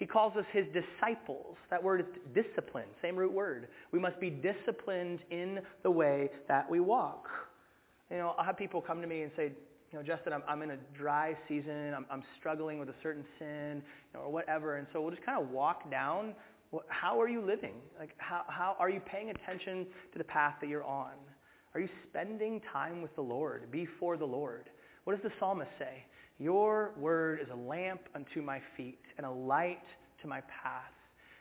he 0.00 0.06
calls 0.06 0.34
us 0.34 0.46
his 0.50 0.64
disciples. 0.72 1.56
That 1.68 1.82
word 1.82 2.00
is 2.00 2.06
discipline, 2.34 2.86
same 3.02 3.16
root 3.16 3.32
word. 3.32 3.68
We 3.92 3.98
must 3.98 4.18
be 4.18 4.30
disciplined 4.30 5.20
in 5.30 5.60
the 5.82 5.90
way 5.90 6.30
that 6.48 6.68
we 6.68 6.80
walk. 6.80 7.28
You 8.10 8.16
know, 8.16 8.34
I'll 8.36 8.44
have 8.44 8.56
people 8.56 8.80
come 8.80 9.02
to 9.02 9.06
me 9.06 9.22
and 9.22 9.30
say, 9.36 9.52
you 9.92 9.98
know, 9.98 10.02
Justin, 10.02 10.32
I'm, 10.32 10.42
I'm 10.48 10.62
in 10.62 10.70
a 10.70 10.78
dry 10.96 11.36
season. 11.46 11.92
I'm, 11.94 12.06
I'm 12.10 12.22
struggling 12.38 12.78
with 12.78 12.88
a 12.88 12.94
certain 13.02 13.24
sin, 13.38 13.82
you 13.84 14.18
know, 14.18 14.20
or 14.20 14.32
whatever. 14.32 14.76
And 14.76 14.86
so 14.90 15.02
we'll 15.02 15.10
just 15.10 15.24
kind 15.24 15.40
of 15.40 15.50
walk 15.50 15.90
down. 15.90 16.32
How 16.88 17.20
are 17.20 17.28
you 17.28 17.44
living? 17.44 17.74
Like, 17.98 18.14
how, 18.16 18.44
how 18.48 18.76
are 18.78 18.88
you 18.88 19.00
paying 19.00 19.28
attention 19.28 19.86
to 20.12 20.18
the 20.18 20.24
path 20.24 20.54
that 20.62 20.70
you're 20.70 20.84
on? 20.84 21.12
Are 21.74 21.80
you 21.80 21.90
spending 22.08 22.62
time 22.72 23.02
with 23.02 23.14
the 23.16 23.22
Lord, 23.22 23.70
before 23.70 24.16
the 24.16 24.24
Lord? 24.24 24.70
What 25.04 25.14
does 25.14 25.22
the 25.22 25.36
psalmist 25.38 25.70
say? 25.78 26.04
Your 26.40 26.92
word 26.96 27.40
is 27.42 27.48
a 27.52 27.54
lamp 27.54 28.00
unto 28.14 28.40
my 28.40 28.62
feet 28.74 28.98
and 29.18 29.26
a 29.26 29.30
light 29.30 29.84
to 30.22 30.26
my 30.26 30.40
path. 30.40 30.90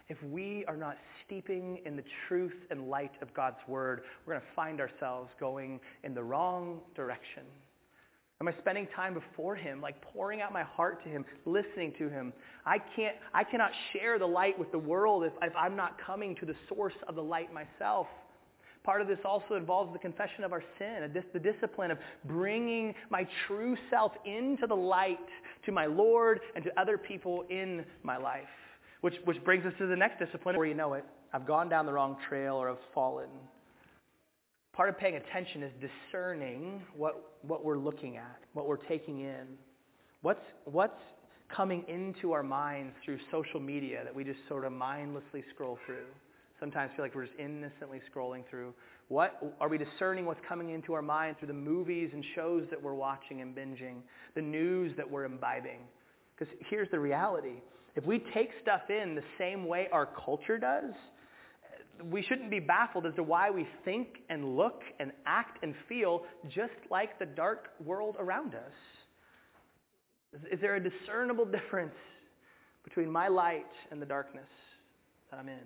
If 0.10 0.22
we 0.24 0.66
are 0.68 0.76
not 0.76 0.98
steeping 1.26 1.80
in 1.86 1.96
the 1.96 2.04
truth 2.28 2.66
and 2.70 2.90
light 2.90 3.14
of 3.22 3.34
God's 3.34 3.60
word, 3.66 4.02
we're 4.26 4.34
going 4.34 4.46
to 4.46 4.56
find 4.58 4.82
ourselves 4.82 5.30
going 5.40 5.80
in 6.04 6.14
the 6.14 6.22
wrong 6.22 6.82
direction. 6.98 7.44
Am 8.42 8.50
I 8.50 8.54
spending 8.60 8.88
time 8.94 9.14
before 9.14 9.56
him, 9.56 9.80
like 9.80 10.02
pouring 10.02 10.42
out 10.42 10.52
my 10.52 10.64
heart 10.64 11.02
to 11.06 11.10
him, 11.10 11.24
listening 11.46 11.94
to 11.98 12.10
him? 12.10 12.34
I 12.66 12.80
can't, 12.80 13.16
I 13.34 13.46
cannot 13.46 13.72
share 13.94 14.20
the 14.20 14.26
light 14.26 14.60
with 14.60 14.72
the 14.74 14.80
world 14.80 15.24
if, 15.24 15.32
if 15.42 15.54
I'm 15.56 15.78
not 15.78 15.98
coming 16.06 16.36
to 16.42 16.46
the 16.46 16.56
source 16.68 16.94
of 17.08 17.16
the 17.16 17.24
light 17.24 17.54
myself. 17.54 18.08
Part 18.84 19.02
of 19.02 19.08
this 19.08 19.20
also 19.26 19.56
involves 19.56 19.92
the 19.92 20.00
confession 20.00 20.44
of 20.44 20.54
our 20.54 20.64
sin, 20.78 21.12
the 21.34 21.40
discipline 21.40 21.92
of 21.92 21.98
bringing 22.26 22.96
my 23.10 23.28
true 23.48 23.76
self 23.90 24.14
into 24.26 24.68
the 24.68 24.76
light 24.76 25.20
to 25.66 25.72
my 25.72 25.86
Lord 25.86 26.40
and 26.56 26.64
to 26.64 26.80
other 26.80 26.98
people 26.98 27.44
in 27.50 27.86
my 28.04 28.18
life. 28.18 28.48
Which, 29.02 29.16
which 29.26 29.42
brings 29.44 29.66
us 29.66 29.74
to 29.80 29.88
the 29.88 29.96
next 29.96 30.20
discipline 30.20 30.58
where 30.58 30.66
you 30.66 30.74
know 30.74 30.94
it. 30.94 31.06
I've 31.34 31.46
gone 31.46 31.70
down 31.70 31.86
the 31.86 31.94
wrong 31.94 32.18
trail 32.28 32.56
or 32.56 32.70
I've 32.70 32.78
fallen. 32.94 33.30
Part 34.74 34.90
of 34.90 34.98
paying 34.98 35.16
attention 35.16 35.64
is 35.64 35.72
discerning 35.80 36.82
what, 36.96 37.38
what 37.42 37.64
we're 37.64 37.78
looking 37.78 38.18
at, 38.18 38.40
what 38.54 38.68
we're 38.68 38.78
taking 38.78 39.22
in. 39.22 39.46
What's, 40.22 40.44
what's 40.66 41.02
coming 41.54 41.84
into 41.88 42.32
our 42.32 42.44
minds 42.44 42.94
through 43.04 43.20
social 43.32 43.60
media 43.60 44.04
that 44.04 44.14
we 44.14 44.24
just 44.24 44.40
sort 44.48 44.66
of 44.66 44.72
mindlessly 44.72 45.44
scroll 45.54 45.78
through? 45.86 46.06
Sometimes 46.60 46.92
feel 46.96 47.06
like 47.06 47.16
we're 47.16 47.26
just 47.26 47.38
innocently 47.40 48.02
scrolling 48.14 48.44
through. 48.50 48.74
What 49.08 49.56
are 49.60 49.70
we 49.70 49.78
discerning 49.78 50.26
what's 50.26 50.42
coming 50.48 50.72
into 50.72 50.94
our 50.94 51.02
mind 51.02 51.38
through 51.40 51.48
the 51.48 51.54
movies 51.54 52.10
and 52.14 52.24
shows 52.36 52.66
that 52.70 52.82
we're 52.82 52.94
watching 52.94 53.42
and 53.42 53.56
binging, 53.56 54.02
the 54.36 54.42
news 54.42 54.94
that 54.98 55.10
we're 55.10 55.26
imbibing? 55.26 55.80
Because 56.38 56.54
here's 56.70 56.90
the 56.92 57.00
reality. 57.00 57.62
If 57.96 58.06
we 58.06 58.24
take 58.34 58.50
stuff 58.62 58.82
in 58.90 59.16
the 59.16 59.24
same 59.38 59.66
way 59.66 59.88
our 59.92 60.06
culture 60.06 60.58
does, 60.58 60.94
we 62.04 62.22
shouldn't 62.22 62.50
be 62.50 62.60
baffled 62.60 63.06
as 63.06 63.14
to 63.16 63.24
why 63.24 63.50
we 63.50 63.68
think 63.84 64.20
and 64.30 64.56
look 64.56 64.82
and 65.00 65.12
act 65.26 65.64
and 65.64 65.74
feel 65.88 66.24
just 66.48 66.72
like 66.90 67.20
the 67.20 67.26
dark 67.26 67.70
world 67.84 68.16
around 68.20 68.56
us. 68.56 68.72
Is 70.52 70.60
there 70.62 70.76
a 70.76 70.84
discernible 70.84 71.46
difference 71.46 71.96
between 72.84 73.12
my 73.12 73.28
light 73.28 73.66
and 73.92 74.02
the 74.02 74.06
darkness 74.06 74.48
that 75.32 75.40
I'm 75.40 75.50
in? 75.50 75.58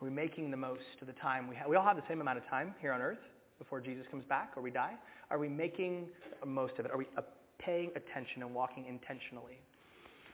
Are 0.00 0.04
we 0.04 0.10
making 0.10 0.50
the 0.50 0.56
most 0.56 1.00
of 1.00 1.06
the 1.06 1.14
time 1.14 1.48
we 1.48 1.56
have? 1.56 1.68
We 1.68 1.76
all 1.76 1.84
have 1.84 1.96
the 1.96 2.02
same 2.08 2.20
amount 2.20 2.38
of 2.38 2.46
time 2.48 2.74
here 2.80 2.92
on 2.92 3.00
earth 3.00 3.18
before 3.58 3.80
Jesus 3.80 4.04
comes 4.10 4.24
back 4.28 4.52
or 4.56 4.62
we 4.62 4.70
die. 4.70 4.92
Are 5.30 5.38
we 5.38 5.48
making 5.48 6.08
the 6.40 6.46
most 6.46 6.74
of 6.78 6.84
it? 6.84 6.90
Are 6.90 6.98
we 6.98 7.06
uh, 7.16 7.22
paying 7.58 7.90
attention 7.96 8.42
and 8.42 8.54
walking 8.54 8.84
intentionally? 8.86 9.58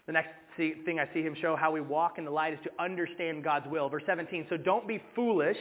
The 0.06 0.12
next 0.12 0.30
thing 0.56 0.98
I 0.98 1.12
see 1.14 1.22
him 1.22 1.36
show 1.40 1.54
how 1.54 1.70
we 1.70 1.80
walk 1.80 2.18
in 2.18 2.24
the 2.24 2.30
light 2.30 2.52
is 2.54 2.58
to 2.64 2.70
understand 2.82 3.44
God's 3.44 3.68
will. 3.68 3.88
Verse 3.88 4.02
17, 4.04 4.46
so 4.50 4.56
don't 4.56 4.88
be 4.88 5.00
foolish, 5.14 5.56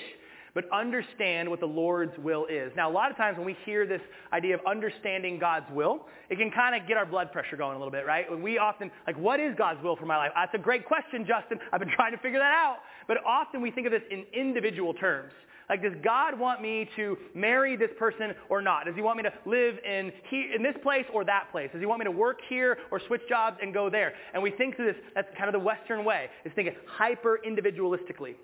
but 0.54 0.66
understand 0.72 1.50
what 1.50 1.60
the 1.60 1.66
Lord's 1.66 2.18
will 2.18 2.46
is. 2.48 2.72
Now, 2.76 2.90
a 2.90 2.94
lot 2.94 3.12
of 3.12 3.18
times 3.18 3.38
when 3.38 3.46
we 3.46 3.56
hear 3.66 3.88
this 3.88 4.02
idea 4.34 4.56
of 4.56 4.62
understanding 4.68 5.40
God's 5.40 5.68
will, 5.72 6.08
it 6.30 6.38
can 6.38 6.52
kind 6.52 6.80
of 6.80 6.88
get 6.88 6.98
our 6.98 7.06
blood 7.06 7.32
pressure 7.32 7.56
going 7.56 7.76
a 7.76 7.78
little 7.78 7.92
bit, 7.92 8.06
right? 8.06 8.30
When 8.30 8.42
we 8.42 8.58
often, 8.58 8.92
like, 9.08 9.18
what 9.18 9.40
is 9.40 9.56
God's 9.58 9.82
will 9.84 9.96
for 9.96 10.06
my 10.06 10.18
life? 10.18 10.32
That's 10.36 10.54
a 10.56 10.64
great 10.64 10.86
question, 10.86 11.26
Justin. 11.26 11.60
I've 11.72 11.80
been 11.80 11.92
trying 11.96 12.12
to 12.12 12.18
figure 12.18 12.40
that 12.40 12.54
out. 12.54 12.78
But 13.08 13.18
often 13.26 13.62
we 13.62 13.72
think 13.72 13.88
of 13.88 13.94
this 13.94 14.04
in 14.12 14.26
individual 14.34 14.94
terms. 14.94 15.34
Like, 15.70 15.82
does 15.82 15.94
God 16.04 16.38
want 16.38 16.62
me 16.62 16.90
to 16.98 17.18
marry 17.34 17.78
this 17.78 17.92
person 17.98 18.34
or 18.50 18.62
not? 18.62 18.88
Does 18.88 18.96
he 18.96 19.02
want 19.02 19.16
me 19.16 19.24
to 19.24 19.32
live 19.46 19.76
in, 19.86 20.12
he, 20.30 20.52
in 20.54 20.62
this 20.62 20.76
place 20.84 21.06
or 21.14 21.24
that 21.24 21.48
place? 21.50 21.70
Does 21.72 21.80
he 21.80 21.86
want 21.86 22.00
me 22.00 22.06
to 22.06 22.12
work 22.12 22.40
here 22.50 22.78
or 22.92 23.00
switch 23.08 23.22
jobs 23.30 23.58
and 23.62 23.74
go 23.74 23.90
there? 23.90 24.12
And 24.34 24.44
we 24.44 24.52
think 24.52 24.76
through 24.76 24.88
this, 24.88 25.02
that's 25.16 25.30
kind 25.38 25.48
of 25.48 25.54
the 25.54 25.66
Western 25.66 26.04
way, 26.04 26.28
is 26.44 26.52
thinking 26.56 26.76
hyper 26.88 27.40
individualistically. 27.48 28.36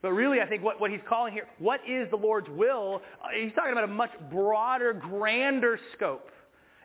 But 0.00 0.12
really, 0.12 0.40
I 0.40 0.46
think 0.46 0.62
what, 0.62 0.80
what 0.80 0.90
he's 0.90 1.00
calling 1.08 1.32
here, 1.32 1.46
what 1.58 1.80
is 1.88 2.08
the 2.10 2.16
Lord's 2.16 2.48
will? 2.48 3.02
Uh, 3.22 3.28
he's 3.34 3.52
talking 3.54 3.72
about 3.72 3.84
a 3.84 3.88
much 3.88 4.12
broader, 4.30 4.92
grander 4.92 5.78
scope. 5.94 6.30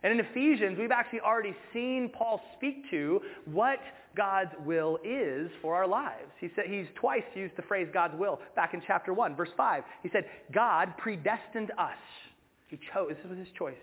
And 0.02 0.12
in 0.12 0.26
Ephesians, 0.26 0.78
we've 0.78 0.90
actually 0.90 1.20
already 1.20 1.54
seen 1.72 2.10
Paul 2.12 2.40
speak 2.56 2.90
to 2.90 3.20
what 3.46 3.78
God's 4.16 4.50
will 4.64 4.98
is 5.04 5.50
for 5.62 5.74
our 5.74 5.86
lives. 5.86 6.30
He 6.40 6.50
said, 6.54 6.66
he's 6.68 6.86
twice 6.94 7.22
used 7.34 7.56
the 7.56 7.62
phrase 7.62 7.88
God's 7.92 8.14
will 8.18 8.40
back 8.54 8.74
in 8.74 8.82
chapter 8.86 9.14
1, 9.14 9.34
verse 9.34 9.48
5. 9.56 9.84
He 10.02 10.10
said, 10.10 10.26
God 10.52 10.96
predestined 10.98 11.70
us. 11.78 11.96
He 12.68 12.78
chose, 12.92 13.12
this 13.22 13.30
was 13.30 13.38
his 13.38 13.48
choice, 13.56 13.74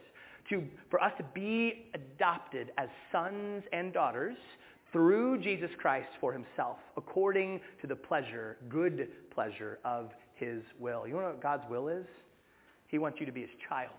to, 0.49 0.63
for 0.89 1.01
us 1.01 1.11
to 1.17 1.23
be 1.33 1.85
adopted 1.93 2.71
as 2.77 2.89
sons 3.11 3.63
and 3.73 3.93
daughters 3.93 4.37
through 4.91 5.41
Jesus 5.41 5.69
Christ 5.77 6.09
for 6.19 6.33
himself, 6.33 6.77
according 6.97 7.61
to 7.81 7.87
the 7.87 7.95
pleasure, 7.95 8.57
good 8.69 9.07
pleasure 9.33 9.79
of 9.85 10.11
his 10.35 10.61
will. 10.79 11.07
You 11.07 11.13
know 11.13 11.21
what 11.21 11.41
God's 11.41 11.63
will 11.69 11.87
is? 11.87 12.05
He 12.87 12.97
wants 12.97 13.19
you 13.19 13.25
to 13.25 13.31
be 13.31 13.41
his 13.41 13.49
child. 13.69 13.91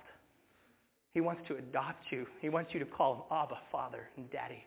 He 1.14 1.20
wants 1.20 1.42
to 1.48 1.56
adopt 1.56 2.04
you. 2.10 2.26
He 2.40 2.48
wants 2.48 2.72
you 2.72 2.80
to 2.80 2.86
call 2.86 3.14
him 3.14 3.22
Abba, 3.30 3.58
Father, 3.70 4.08
and 4.16 4.30
Daddy. 4.30 4.64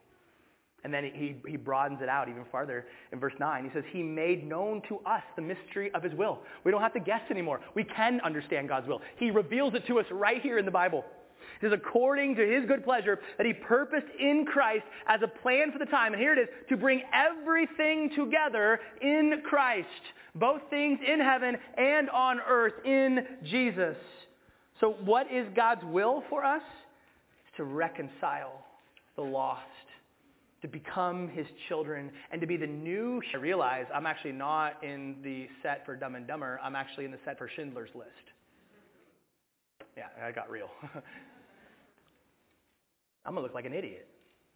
And 0.84 0.94
then 0.94 1.10
he, 1.16 1.36
he 1.48 1.58
broadens 1.58 2.00
it 2.04 2.10
out 2.10 2.30
even 2.30 2.46
farther 2.52 2.86
in 3.12 3.20
verse 3.20 3.34
9. 3.40 3.64
He 3.64 3.72
says, 3.74 3.84
He 3.92 4.04
made 4.04 4.48
known 4.48 4.84
to 4.88 5.00
us 5.00 5.24
the 5.36 5.42
mystery 5.42 5.92
of 5.96 6.04
His 6.04 6.14
will. 6.14 6.42
We 6.64 6.72
don't 6.72 6.82
have 6.82 6.94
to 6.94 7.00
guess 7.00 7.22
anymore. 7.32 7.60
We 7.74 7.84
can 7.84 8.22
understand 8.24 8.70
God's 8.70 8.88
will. 8.88 9.02
He 9.18 9.32
reveals 9.32 9.74
it 9.74 9.88
to 9.88 10.00
us 10.00 10.06
right 10.12 10.44
here 10.44 10.60
in 10.60 10.66
the 10.66 10.70
Bible. 10.70 11.04
It 11.62 11.68
is 11.68 11.74
according 11.74 12.36
to 12.36 12.46
His 12.46 12.66
good 12.66 12.84
pleasure 12.84 13.20
that 13.38 13.46
He 13.46 13.54
purposed 13.54 14.08
in 14.20 14.46
Christ 14.46 14.86
as 15.08 15.22
a 15.24 15.28
plan 15.28 15.72
for 15.72 15.80
the 15.80 15.86
time. 15.86 16.14
And 16.14 16.22
here 16.22 16.34
it 16.34 16.40
is, 16.40 16.48
to 16.70 16.78
bring 16.78 17.02
everything 17.14 18.12
together 18.16 18.80
in 19.02 19.42
Christ. 19.44 19.88
Both 20.36 20.62
things 20.70 21.00
in 21.06 21.20
heaven 21.20 21.56
and 21.78 22.10
on 22.10 22.40
earth 22.48 22.74
in 22.86 23.20
Jesus. 23.44 23.96
So 24.82 24.96
what 25.06 25.32
is 25.32 25.48
God's 25.56 25.84
will 25.86 26.24
for 26.30 26.44
us? 26.44 26.64
It's 27.48 27.58
to 27.58 27.64
reconcile 27.64 28.66
the 29.16 29.22
lost 29.22 29.64
to 30.66 30.72
become 30.72 31.28
his 31.28 31.46
children 31.68 32.10
and 32.32 32.42
to 32.42 32.48
be 32.48 32.58
the 32.58 32.66
new. 32.66 33.22
I 33.34 33.38
realize 33.38 33.86
I'm 33.94 34.08
actually 34.08 34.32
not 34.32 34.84
in 34.84 35.18
the 35.24 35.48
set 35.62 35.86
for 35.86 35.96
Dumb 35.96 36.16
and 36.16 36.26
Dumber. 36.26 36.60
I'm 36.64 36.76
actually 36.76 37.06
in 37.06 37.12
the 37.12 37.20
set 37.24 37.38
for 37.38 37.48
Schindler's 37.56 37.92
List. 37.94 38.10
Yeah, 39.96 40.08
I 40.24 40.32
got 40.32 40.50
real. 40.50 40.70
I'm 43.26 43.34
gonna 43.34 43.46
look 43.46 43.54
like 43.54 43.66
an 43.66 43.74
idiot, 43.74 44.08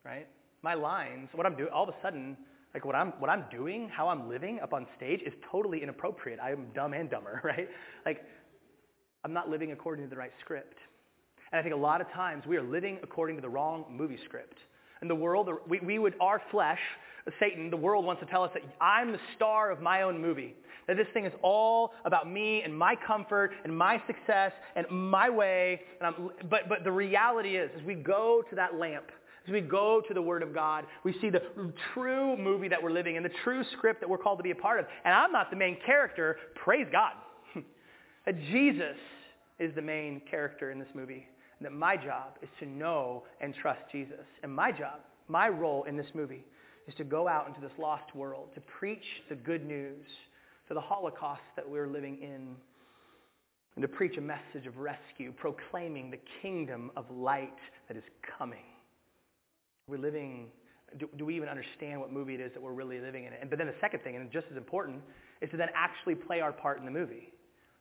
right? 0.06 0.28
My 0.62 0.74
lines, 0.74 1.30
what 1.34 1.46
I'm 1.46 1.56
doing, 1.56 1.70
all 1.74 1.84
of 1.84 1.90
a 1.90 1.96
sudden, 2.02 2.38
like 2.74 2.86
what 2.86 2.96
I'm 2.96 3.12
what 3.20 3.30
I'm 3.30 3.46
doing, 3.52 3.90
how 3.90 4.10
I'm 4.10 4.30
living 4.30 4.60
up 4.62 4.74
on 4.74 4.86
stage 4.96 5.22
is 5.26 5.34
totally 5.52 5.82
inappropriate. 5.82 6.40
I 6.40 6.52
am 6.52 6.68
dumb 6.76 6.94
and 6.94 7.10
dumber, 7.10 7.42
right? 7.46 7.68
Like 8.06 8.24
I'm 9.24 9.34
not 9.34 9.50
living 9.50 9.72
according 9.72 10.06
to 10.06 10.10
the 10.10 10.16
right 10.16 10.32
script. 10.42 10.78
And 11.52 11.60
I 11.60 11.64
think 11.64 11.74
a 11.74 11.78
lot 11.78 12.00
of 12.02 12.10
times 12.12 12.44
we 12.48 12.58
are 12.58 12.64
living 12.64 13.00
according 13.02 13.36
to 13.38 13.42
the 13.42 13.50
wrong 13.50 13.86
movie 13.90 14.20
script. 14.26 14.60
And 15.02 15.10
the 15.10 15.16
world, 15.16 15.50
we, 15.68 15.80
we 15.80 15.98
would, 15.98 16.14
our 16.20 16.42
flesh, 16.52 16.80
Satan, 17.40 17.70
the 17.70 17.78
world 17.78 18.06
wants 18.06 18.22
to 18.22 18.26
tell 18.26 18.44
us 18.44 18.52
that 18.54 18.64
I'm 18.82 19.12
the 19.12 19.20
star 19.36 19.72
of 19.72 19.82
my 19.82 20.02
own 20.02 20.22
movie. 20.22 20.56
That 20.88 20.98
this 20.98 21.08
thing 21.14 21.26
is 21.26 21.34
all 21.44 21.92
about 22.06 22.32
me 22.32 22.64
and 22.64 22.76
my 22.76 22.96
comfort 22.96 23.52
and 23.64 23.76
my 23.76 24.02
success 24.08 24.52
and 24.76 24.88
my 24.90 25.30
way. 25.30 25.82
And 26.02 26.16
but, 26.50 26.68
but 26.68 26.84
the 26.84 26.92
reality 26.92 27.58
is, 27.58 27.70
as 27.78 27.84
we 27.84 27.96
go 27.96 28.44
to 28.50 28.56
that 28.56 28.76
lamp, 28.76 29.06
as 29.48 29.54
we 29.54 29.62
go 29.62 30.02
to 30.08 30.14
the 30.14 30.22
Word 30.22 30.44
of 30.44 30.54
God, 30.54 30.86
we 31.04 31.14
see 31.22 31.30
the 31.30 31.42
true 31.94 32.36
movie 32.38 32.68
that 32.68 32.82
we're 32.82 32.92
living 32.92 33.16
in, 33.16 33.24
the 33.24 33.32
true 33.44 33.64
script 33.74 34.00
that 34.02 34.10
we're 34.10 34.18
called 34.18 34.40
to 34.40 34.44
be 34.44 34.52
a 34.52 34.56
part 34.56 34.80
of. 34.80 34.86
And 35.06 35.14
I'm 35.14 35.32
not 35.32 35.50
the 35.50 35.56
main 35.56 35.78
character. 35.86 36.38
Praise 36.56 36.88
God. 36.92 37.14
Jesus 38.52 38.98
is 39.60 39.74
the 39.76 39.82
main 39.82 40.22
character 40.30 40.72
in 40.72 40.80
this 40.80 40.90
movie 40.94 41.28
that 41.62 41.72
my 41.72 41.98
job 41.98 42.38
is 42.42 42.50
to 42.60 42.66
know 42.66 43.24
and 43.42 43.54
trust 43.54 43.82
Jesus. 43.92 44.26
And 44.44 44.54
my 44.54 44.72
job, 44.72 45.00
my 45.28 45.50
role 45.50 45.84
in 45.84 45.98
this 45.98 46.08
movie, 46.14 46.44
is 46.90 46.96
to 46.96 47.04
go 47.04 47.28
out 47.28 47.48
into 47.48 47.62
this 47.62 47.72
lost 47.78 48.16
world, 48.16 48.48
to 48.56 48.62
preach 48.62 49.06
the 49.30 49.36
good 49.36 49.64
news 49.64 50.06
to 50.68 50.74
the 50.74 50.82
Holocaust 50.82 51.44
that 51.56 51.70
we're 51.70 51.88
living 51.88 52.18
in, 52.20 52.56
and 53.76 53.82
to 53.84 53.88
preach 53.88 54.18
a 54.18 54.22
message 54.22 54.66
of 54.66 54.76
rescue, 54.78 55.32
proclaiming 55.38 56.10
the 56.10 56.18
kingdom 56.42 56.90
of 56.98 57.06
light 57.12 57.54
that 57.88 57.96
is 57.96 58.04
coming. 58.40 58.66
We're 59.88 60.00
living, 60.00 60.48
do, 60.98 61.08
do 61.16 61.26
we 61.26 61.36
even 61.36 61.48
understand 61.48 62.02
what 62.02 62.12
movie 62.12 62.34
it 62.34 62.42
is 62.42 62.52
that 62.54 62.62
we're 62.62 62.74
really 62.74 63.00
living 63.00 63.26
in? 63.26 63.34
And, 63.34 63.52
but 63.52 63.60
then 63.60 63.68
the 63.68 63.76
second 63.80 64.02
thing, 64.02 64.16
and 64.16 64.32
just 64.32 64.48
as 64.50 64.58
important, 64.58 65.02
is 65.42 65.50
to 65.52 65.58
then 65.58 65.70
actually 65.76 66.16
play 66.16 66.42
our 66.42 66.52
part 66.52 66.80
in 66.80 66.86
the 66.86 66.92
movie. 66.92 67.32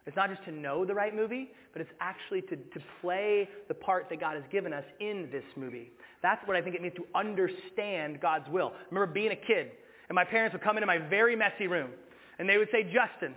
It's 0.08 0.16
not 0.16 0.30
just 0.30 0.42
to 0.46 0.50
know 0.50 0.86
the 0.86 0.94
right 0.94 1.14
movie, 1.14 1.50
but 1.74 1.82
it's 1.82 1.90
actually 2.00 2.40
to, 2.40 2.56
to 2.56 2.80
play 3.02 3.46
the 3.68 3.74
part 3.74 4.08
that 4.08 4.18
God 4.18 4.36
has 4.36 4.44
given 4.50 4.72
us 4.72 4.84
in 5.00 5.28
this 5.30 5.44
movie. 5.54 5.90
That's 6.22 6.40
what 6.48 6.56
I 6.56 6.62
think 6.62 6.74
it 6.74 6.80
means 6.80 6.94
to 6.96 7.06
understand 7.14 8.18
God's 8.18 8.48
will. 8.48 8.72
I 8.74 8.84
remember 8.90 9.12
being 9.12 9.32
a 9.32 9.36
kid, 9.36 9.70
and 10.08 10.16
my 10.16 10.24
parents 10.24 10.54
would 10.54 10.62
come 10.62 10.78
into 10.78 10.86
my 10.86 10.96
very 10.96 11.36
messy 11.36 11.66
room, 11.66 11.90
and 12.38 12.48
they 12.48 12.56
would 12.56 12.70
say, 12.72 12.84
Justin, 12.84 13.34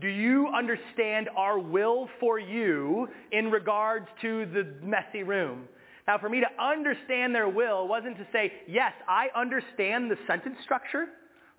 do 0.00 0.08
you 0.08 0.48
understand 0.48 1.28
our 1.36 1.60
will 1.60 2.08
for 2.18 2.40
you 2.40 3.06
in 3.30 3.48
regards 3.48 4.08
to 4.22 4.46
the 4.46 4.74
messy 4.84 5.22
room? 5.22 5.68
Now, 6.08 6.18
for 6.18 6.28
me 6.28 6.40
to 6.40 6.62
understand 6.62 7.36
their 7.36 7.48
will 7.48 7.86
wasn't 7.86 8.16
to 8.16 8.26
say, 8.32 8.52
yes, 8.66 8.92
I 9.06 9.28
understand 9.36 10.10
the 10.10 10.16
sentence 10.26 10.56
structure, 10.64 11.06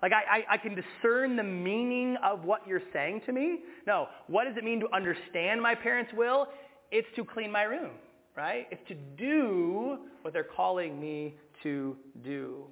like 0.02 0.12
I, 0.12 0.38
I, 0.38 0.54
I, 0.54 0.56
can 0.56 0.74
discern 0.74 1.36
the 1.36 1.42
meaning 1.42 2.16
of 2.24 2.44
what 2.44 2.66
you're 2.66 2.82
saying 2.92 3.22
to 3.26 3.32
me. 3.32 3.60
No, 3.86 4.08
what 4.28 4.44
does 4.44 4.56
it 4.56 4.64
mean 4.64 4.80
to 4.80 4.94
understand 4.94 5.60
my 5.60 5.74
parents' 5.74 6.12
will? 6.16 6.48
It's 6.90 7.08
to 7.16 7.24
clean 7.24 7.52
my 7.52 7.62
room, 7.62 7.92
right? 8.36 8.66
It's 8.70 8.86
to 8.88 8.94
do 8.94 9.98
what 10.22 10.32
they're 10.32 10.42
calling 10.44 10.98
me 11.00 11.36
to 11.62 11.96
do. 12.24 12.64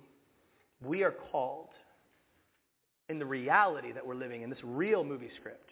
We 0.83 1.03
are 1.03 1.15
called 1.31 1.69
in 3.09 3.19
the 3.19 3.27
reality 3.27 3.93
that 3.93 4.07
we're 4.07 4.15
living 4.15 4.43
in, 4.43 4.51
this 4.51 4.59
real 4.63 5.05
movie 5.05 5.31
script, 5.39 5.71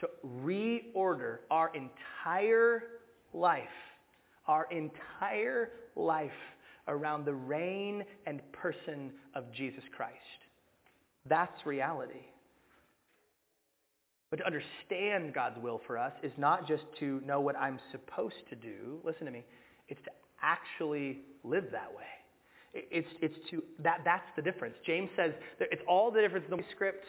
to 0.00 0.08
reorder 0.44 1.38
our 1.50 1.72
entire 1.74 2.82
life, 3.32 3.62
our 4.46 4.66
entire 4.70 5.70
life 5.96 6.30
around 6.88 7.24
the 7.24 7.34
reign 7.34 8.04
and 8.26 8.40
person 8.52 9.12
of 9.34 9.50
Jesus 9.52 9.82
Christ. 9.96 10.14
That's 11.28 11.66
reality. 11.66 12.26
But 14.30 14.38
to 14.38 14.46
understand 14.46 15.32
God's 15.32 15.62
will 15.62 15.80
for 15.86 15.96
us 15.96 16.12
is 16.22 16.32
not 16.36 16.66
just 16.66 16.82
to 16.98 17.20
know 17.24 17.40
what 17.40 17.56
I'm 17.56 17.78
supposed 17.92 18.48
to 18.50 18.56
do. 18.56 18.98
Listen 19.04 19.26
to 19.26 19.32
me. 19.32 19.44
It's 19.88 20.02
to 20.04 20.10
actually 20.42 21.20
live 21.44 21.66
that 21.70 21.90
way. 21.94 22.02
It's, 22.74 23.08
it's 23.22 23.36
to, 23.50 23.62
that, 23.84 24.00
that's 24.04 24.26
the 24.34 24.42
difference. 24.42 24.74
James 24.84 25.08
says 25.16 25.32
it's 25.60 25.82
all 25.86 26.10
the 26.10 26.20
difference 26.20 26.46
in 26.50 26.56
the 26.56 26.64
script 26.74 27.04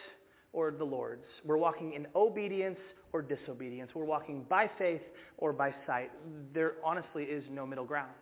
or 0.52 0.70
the 0.70 0.84
Lord's. 0.84 1.26
We're 1.44 1.56
walking 1.56 1.94
in 1.94 2.06
obedience 2.14 2.78
or 3.12 3.22
disobedience. 3.22 3.90
We're 3.94 4.04
walking 4.04 4.46
by 4.48 4.70
faith 4.78 5.02
or 5.38 5.52
by 5.52 5.74
sight. 5.86 6.12
There 6.54 6.74
honestly 6.84 7.24
is 7.24 7.44
no 7.50 7.66
middle 7.66 7.84
ground. 7.84 8.12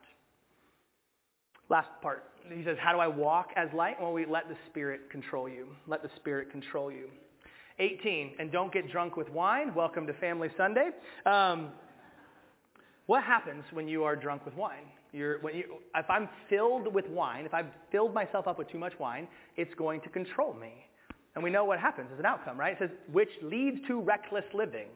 Last 1.70 1.88
part. 2.02 2.24
He 2.54 2.62
says, 2.62 2.76
how 2.78 2.92
do 2.92 2.98
I 2.98 3.06
walk 3.06 3.48
as 3.56 3.68
light? 3.74 3.96
Well, 4.00 4.12
we 4.12 4.26
let 4.26 4.48
the 4.48 4.56
Spirit 4.68 5.10
control 5.10 5.48
you. 5.48 5.68
Let 5.86 6.02
the 6.02 6.10
Spirit 6.16 6.50
control 6.50 6.92
you. 6.92 7.08
18, 7.78 8.32
and 8.38 8.52
don't 8.52 8.72
get 8.72 8.90
drunk 8.92 9.16
with 9.16 9.30
wine. 9.30 9.74
Welcome 9.74 10.06
to 10.06 10.12
Family 10.14 10.48
Sunday. 10.58 10.90
Um, 11.24 11.70
what 13.06 13.24
happens 13.24 13.64
when 13.72 13.88
you 13.88 14.04
are 14.04 14.14
drunk 14.14 14.44
with 14.44 14.54
wine? 14.54 14.84
You're, 15.12 15.40
when 15.40 15.56
you, 15.56 15.64
if 15.96 16.08
I'm 16.10 16.28
filled 16.50 16.92
with 16.92 17.08
wine, 17.08 17.46
if 17.46 17.54
I've 17.54 17.72
filled 17.90 18.12
myself 18.12 18.46
up 18.46 18.58
with 18.58 18.70
too 18.70 18.78
much 18.78 18.92
wine, 18.98 19.26
it's 19.56 19.74
going 19.74 20.02
to 20.02 20.10
control 20.10 20.52
me. 20.52 20.72
And 21.34 21.42
we 21.42 21.50
know 21.50 21.64
what 21.64 21.80
happens 21.80 22.08
as 22.12 22.18
an 22.18 22.26
outcome, 22.26 22.60
right? 22.60 22.74
It 22.74 22.78
says, 22.78 22.90
which 23.10 23.30
leads 23.42 23.78
to 23.88 24.00
reckless 24.00 24.44
living. 24.52 24.88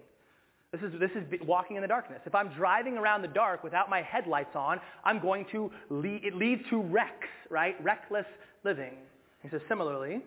This 0.72 0.83
is, 0.83 1.00
this 1.00 1.11
is 1.12 1.24
walking 1.46 1.76
in 1.76 1.83
the 1.83 1.88
darkness. 1.88 2.20
If 2.26 2.35
I'm 2.35 2.48
driving 2.48 2.98
around 2.98 3.22
the 3.22 3.28
dark 3.28 3.64
without 3.64 3.88
my 3.88 4.02
headlights 4.02 4.54
on, 4.54 4.81
I'm 5.02 5.18
going 5.18 5.46
to 5.52 5.70
lead, 5.88 6.24
it 6.24 6.35
leads 6.35 6.62
to 6.68 6.83
wrecks, 6.83 7.28
right? 7.48 7.83
Reckless 7.83 8.26
living. 8.64 8.92
He 9.42 9.48
says, 9.48 9.62
similarly, 9.66 10.20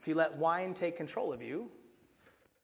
if 0.00 0.06
you 0.06 0.14
let 0.14 0.36
wine 0.36 0.76
take 0.78 0.98
control 0.98 1.32
of 1.32 1.40
you, 1.40 1.68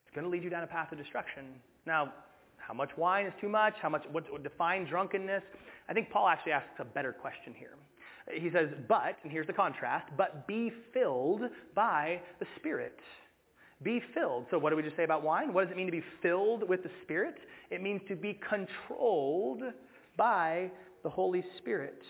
it's 0.06 0.14
going 0.14 0.24
to 0.24 0.30
lead 0.30 0.44
you 0.44 0.50
down 0.50 0.64
a 0.64 0.66
path 0.66 0.92
of 0.92 0.98
destruction. 0.98 1.44
Now, 1.86 2.12
how 2.58 2.74
much 2.74 2.90
wine 2.98 3.24
is 3.24 3.32
too 3.40 3.48
much? 3.48 3.74
How 3.80 3.88
much, 3.88 4.04
what, 4.12 4.30
what 4.30 4.42
define 4.42 4.84
drunkenness? 4.86 5.42
I 5.88 5.94
think 5.94 6.10
Paul 6.10 6.28
actually 6.28 6.52
asks 6.52 6.68
a 6.78 6.84
better 6.84 7.12
question 7.12 7.54
here. 7.56 7.76
He 8.30 8.50
says, 8.50 8.68
but, 8.86 9.16
and 9.22 9.32
here's 9.32 9.46
the 9.46 9.52
contrast, 9.52 10.10
but 10.16 10.46
be 10.46 10.72
filled 10.92 11.42
by 11.74 12.20
the 12.38 12.46
Spirit. 12.56 12.98
Be 13.84 14.00
filled. 14.14 14.46
So 14.50 14.58
what 14.58 14.70
do 14.70 14.76
we 14.76 14.82
just 14.82 14.96
say 14.96 15.04
about 15.04 15.22
wine? 15.22 15.52
What 15.52 15.64
does 15.64 15.70
it 15.70 15.76
mean 15.76 15.86
to 15.86 15.92
be 15.92 16.02
filled 16.22 16.68
with 16.68 16.82
the 16.82 16.90
Spirit? 17.02 17.36
It 17.70 17.82
means 17.82 18.00
to 18.08 18.16
be 18.16 18.40
controlled 18.48 19.62
by 20.16 20.70
the 21.02 21.10
Holy 21.10 21.44
Spirit. 21.58 22.02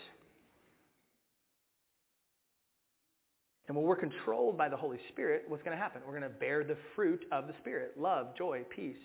And 3.67 3.75
when 3.75 3.85
we're 3.85 3.95
controlled 3.95 4.57
by 4.57 4.69
the 4.69 4.77
Holy 4.77 4.99
Spirit, 5.11 5.43
what's 5.47 5.63
going 5.63 5.75
to 5.75 5.81
happen? 5.81 6.01
We're 6.05 6.17
going 6.17 6.31
to 6.31 6.39
bear 6.39 6.63
the 6.63 6.77
fruit 6.95 7.25
of 7.31 7.47
the 7.47 7.53
Spirit. 7.59 7.93
Love, 7.97 8.37
joy, 8.37 8.63
peace. 8.73 8.95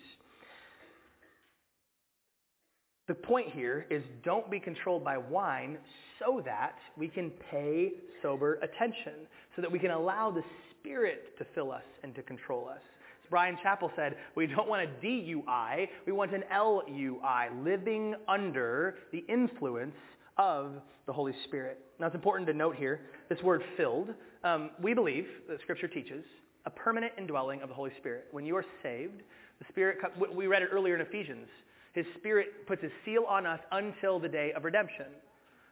The 3.07 3.15
point 3.15 3.49
here 3.49 3.87
is 3.89 4.03
don't 4.23 4.49
be 4.49 4.59
controlled 4.59 5.03
by 5.03 5.17
wine 5.17 5.77
so 6.19 6.41
that 6.45 6.75
we 6.95 7.07
can 7.07 7.31
pay 7.49 7.91
sober 8.21 8.59
attention, 8.61 9.27
so 9.55 9.61
that 9.61 9.71
we 9.71 9.79
can 9.79 9.91
allow 9.91 10.31
the 10.31 10.43
Spirit 10.81 11.37
to 11.37 11.45
fill 11.55 11.71
us 11.71 11.83
and 12.03 12.13
to 12.15 12.21
control 12.21 12.67
us. 12.67 12.81
As 13.23 13.29
Bryan 13.29 13.57
Chapell 13.63 13.91
said, 13.95 14.15
we 14.35 14.47
don't 14.47 14.67
want 14.67 14.87
a 14.87 15.05
DUI, 15.05 15.87
we 16.05 16.11
want 16.11 16.33
an 16.33 16.43
LUI, 16.51 17.63
living 17.63 18.15
under 18.27 18.95
the 19.11 19.23
influence 19.29 19.95
of 20.37 20.73
the 21.05 21.13
Holy 21.13 21.33
Spirit. 21.45 21.79
Now 21.99 22.07
it's 22.07 22.15
important 22.15 22.47
to 22.47 22.53
note 22.53 22.75
here, 22.75 23.01
this 23.29 23.41
word 23.41 23.61
filled, 23.77 24.09
um, 24.43 24.71
we 24.81 24.93
believe, 24.93 25.27
that 25.47 25.61
Scripture 25.61 25.87
teaches, 25.87 26.23
a 26.65 26.69
permanent 26.69 27.13
indwelling 27.17 27.61
of 27.61 27.69
the 27.69 27.75
Holy 27.75 27.91
Spirit. 27.99 28.27
When 28.31 28.45
you 28.45 28.55
are 28.55 28.65
saved, 28.83 29.21
the 29.59 29.65
Spirit, 29.69 29.97
we 30.35 30.47
read 30.47 30.63
it 30.63 30.69
earlier 30.71 30.95
in 30.95 31.01
Ephesians, 31.01 31.47
His 31.93 32.05
Spirit 32.17 32.67
puts 32.67 32.81
His 32.81 32.91
seal 33.05 33.25
on 33.27 33.45
us 33.45 33.59
until 33.71 34.19
the 34.19 34.29
day 34.29 34.51
of 34.55 34.63
redemption. 34.63 35.05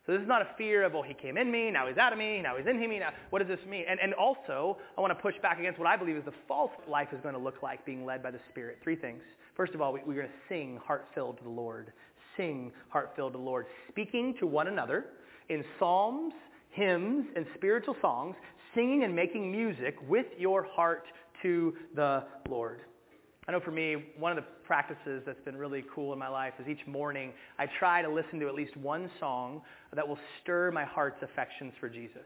So 0.05 0.13
this 0.13 0.21
is 0.21 0.27
not 0.27 0.41
a 0.41 0.47
fear 0.57 0.83
of, 0.85 0.93
well, 0.93 1.03
he 1.03 1.13
came 1.13 1.37
in 1.37 1.51
me, 1.51 1.69
now 1.69 1.87
he's 1.87 1.97
out 1.97 2.13
of 2.13 2.19
me, 2.19 2.41
now 2.41 2.57
he's 2.57 2.65
in 2.65 2.79
me. 2.79 2.99
Now, 2.99 3.09
what 3.29 3.39
does 3.39 3.47
this 3.47 3.65
mean? 3.69 3.85
And, 3.87 3.99
and 3.99 4.13
also, 4.13 4.77
I 4.97 5.01
want 5.01 5.11
to 5.11 5.21
push 5.21 5.35
back 5.41 5.59
against 5.59 5.77
what 5.77 5.87
I 5.87 5.97
believe 5.97 6.15
is 6.15 6.25
the 6.25 6.33
false 6.47 6.71
life 6.87 7.09
is 7.11 7.19
going 7.21 7.35
to 7.35 7.39
look 7.39 7.61
like 7.61 7.85
being 7.85 8.05
led 8.05 8.23
by 8.23 8.31
the 8.31 8.39
Spirit. 8.49 8.79
Three 8.83 8.95
things. 8.95 9.21
First 9.55 9.75
of 9.75 9.81
all, 9.81 9.93
we, 9.93 9.99
we're 10.05 10.15
going 10.15 10.27
to 10.27 10.33
sing 10.47 10.79
heart-filled 10.83 11.37
to 11.37 11.43
the 11.43 11.49
Lord. 11.49 11.93
Sing 12.37 12.71
heart-filled 12.87 13.33
to 13.33 13.37
the 13.37 13.43
Lord. 13.43 13.67
Speaking 13.89 14.33
to 14.39 14.47
one 14.47 14.67
another 14.67 15.07
in 15.49 15.63
psalms, 15.77 16.33
hymns, 16.71 17.25
and 17.35 17.45
spiritual 17.55 17.95
songs, 18.01 18.35
singing 18.73 19.03
and 19.03 19.15
making 19.15 19.51
music 19.51 19.95
with 20.07 20.27
your 20.37 20.63
heart 20.63 21.05
to 21.41 21.75
the 21.95 22.23
Lord. 22.47 22.81
I 23.49 23.51
know 23.51 23.59
for 23.59 23.71
me, 23.71 23.95
one 24.15 24.31
of 24.31 24.35
the 24.35 24.47
practices 24.63 25.23
that's 25.25 25.41
been 25.41 25.57
really 25.57 25.83
cool 25.95 26.13
in 26.13 26.19
my 26.19 26.27
life 26.27 26.53
is 26.59 26.67
each 26.67 26.85
morning 26.85 27.31
I 27.57 27.65
try 27.79 28.03
to 28.03 28.07
listen 28.07 28.39
to 28.41 28.47
at 28.47 28.53
least 28.53 28.77
one 28.77 29.09
song 29.19 29.63
that 29.95 30.07
will 30.07 30.19
stir 30.39 30.69
my 30.69 30.85
heart's 30.85 31.23
affections 31.23 31.73
for 31.79 31.89
Jesus. 31.89 32.21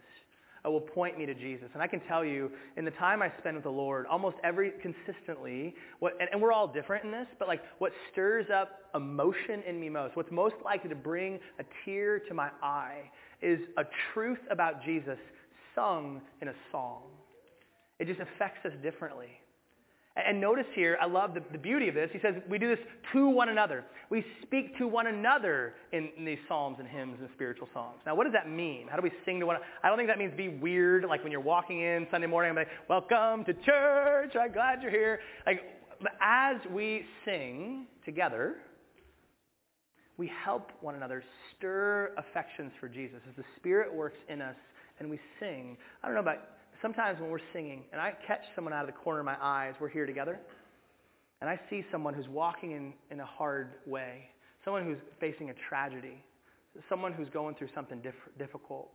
uh, 0.66 0.72
will 0.72 0.82
point 0.82 1.18
me 1.18 1.26
to 1.26 1.34
Jesus. 1.34 1.68
And 1.74 1.82
I 1.82 1.88
can 1.88 2.00
tell 2.02 2.24
you, 2.24 2.52
in 2.78 2.86
the 2.86 2.92
time 2.92 3.22
I 3.22 3.32
spend 3.40 3.56
with 3.56 3.64
the 3.64 3.70
Lord, 3.70 4.06
almost 4.08 4.38
every, 4.44 4.72
consistently, 4.82 5.76
what, 6.00 6.14
and, 6.20 6.30
and 6.32 6.42
we're 6.42 6.54
all 6.54 6.68
different 6.68 7.06
in 7.06 7.12
this, 7.12 7.28
but 7.40 7.48
like 7.48 7.62
what 7.80 7.92
stirs 8.12 8.48
up 8.54 8.80
emotion 8.96 9.64
in 9.68 9.80
me 9.80 9.90
most, 9.90 10.16
what's 10.16 10.32
most 10.32 10.56
likely 10.64 10.90
to 10.90 10.96
bring 10.96 11.40
a 11.60 11.64
tear 11.86 12.20
to 12.20 12.34
my 12.34 12.50
eye 12.62 13.02
is 13.42 13.60
a 13.78 13.84
truth 14.14 14.40
about 14.52 14.84
Jesus 14.84 15.18
sung 15.76 16.22
in 16.42 16.48
a 16.50 16.54
song. 16.72 17.04
It 18.00 18.08
just 18.08 18.20
affects 18.20 18.66
us 18.66 18.74
differently. 18.82 19.30
And 20.16 20.40
notice 20.40 20.68
here, 20.76 20.96
I 21.02 21.08
love 21.08 21.34
the, 21.34 21.42
the, 21.52 21.58
beauty 21.58 21.90
of 21.90 21.96
this. 21.96 22.08
He 22.14 22.20
says 22.20 22.36
we 22.48 22.60
do 22.60 22.70
this 22.70 22.86
to 23.14 23.28
one 23.28 23.50
another. 23.50 23.84
We 24.12 24.24
speak 24.44 24.78
to 24.78 24.88
one 24.88 25.08
another 25.08 25.74
in, 25.92 26.12
in, 26.16 26.24
these 26.24 26.38
psalms 26.48 26.78
and 26.80 26.88
hymns 26.88 27.18
and 27.20 27.28
spiritual 27.34 27.68
songs. 27.74 27.98
Now, 28.06 28.14
what 28.14 28.26
does 28.26 28.34
that 28.34 28.48
mean? 28.48 28.88
How 28.88 28.96
do 28.96 29.02
we 29.02 29.12
sing 29.26 29.40
to 29.40 29.48
one 29.48 29.56
another? 29.56 29.68
I 29.84 29.88
don't 29.88 29.98
think 29.98 30.10
that 30.10 30.20
means 30.20 30.32
be 30.38 30.50
weird, 30.50 31.04
like 31.06 31.24
when 31.24 31.32
you're 31.32 31.42
walking 31.42 31.82
in 31.82 32.06
Sunday 32.12 32.28
morning, 32.28 32.52
I'm 32.52 32.56
like, 32.56 32.68
welcome 32.88 33.44
to 33.46 33.54
church, 33.66 34.36
I'm 34.40 34.52
glad 34.52 34.84
you're 34.84 34.92
here. 34.92 35.20
Like, 35.48 35.62
as 36.22 36.58
we 36.72 37.06
sing 37.26 37.88
together, 38.06 38.58
we 40.18 40.30
help 40.46 40.72
one 40.82 40.94
another 40.94 41.24
stir 41.58 42.12
affections 42.18 42.72
for 42.80 42.88
Jesus 42.88 43.20
as 43.28 43.36
the 43.36 43.44
Spirit 43.58 43.92
works 43.92 44.18
in 44.30 44.44
us 44.44 44.56
and 45.00 45.10
we 45.10 45.20
sing. 45.40 45.76
I 46.04 46.08
don't 46.08 46.14
know 46.14 46.22
about 46.22 46.38
sometimes 46.84 47.20
when 47.20 47.32
we're 47.32 47.40
singing 47.54 47.82
and 47.92 48.00
I 48.00 48.12
catch 48.28 48.42
someone 48.54 48.74
out 48.74 48.88
of 48.88 48.94
the 48.94 49.02
corner 49.02 49.22
of 49.22 49.26
my 49.26 49.38
eyes, 49.42 49.74
we're 49.80 49.90
here 49.90 50.06
together, 50.06 50.40
and 51.42 51.50
I 51.50 51.60
see 51.70 51.84
someone 51.92 52.14
who's 52.14 52.28
walking 52.28 52.72
in, 52.72 52.94
in 53.10 53.22
a 53.22 53.26
hard 53.26 53.70
way, 53.88 54.30
someone 54.64 54.84
who's 54.84 55.00
facing 55.20 55.50
a 55.50 55.54
tragedy, 55.70 56.22
someone 56.90 57.14
who's 57.14 57.30
going 57.30 57.56
through 57.56 57.70
something 57.74 58.02
diff- 58.02 58.38
difficult, 58.38 58.90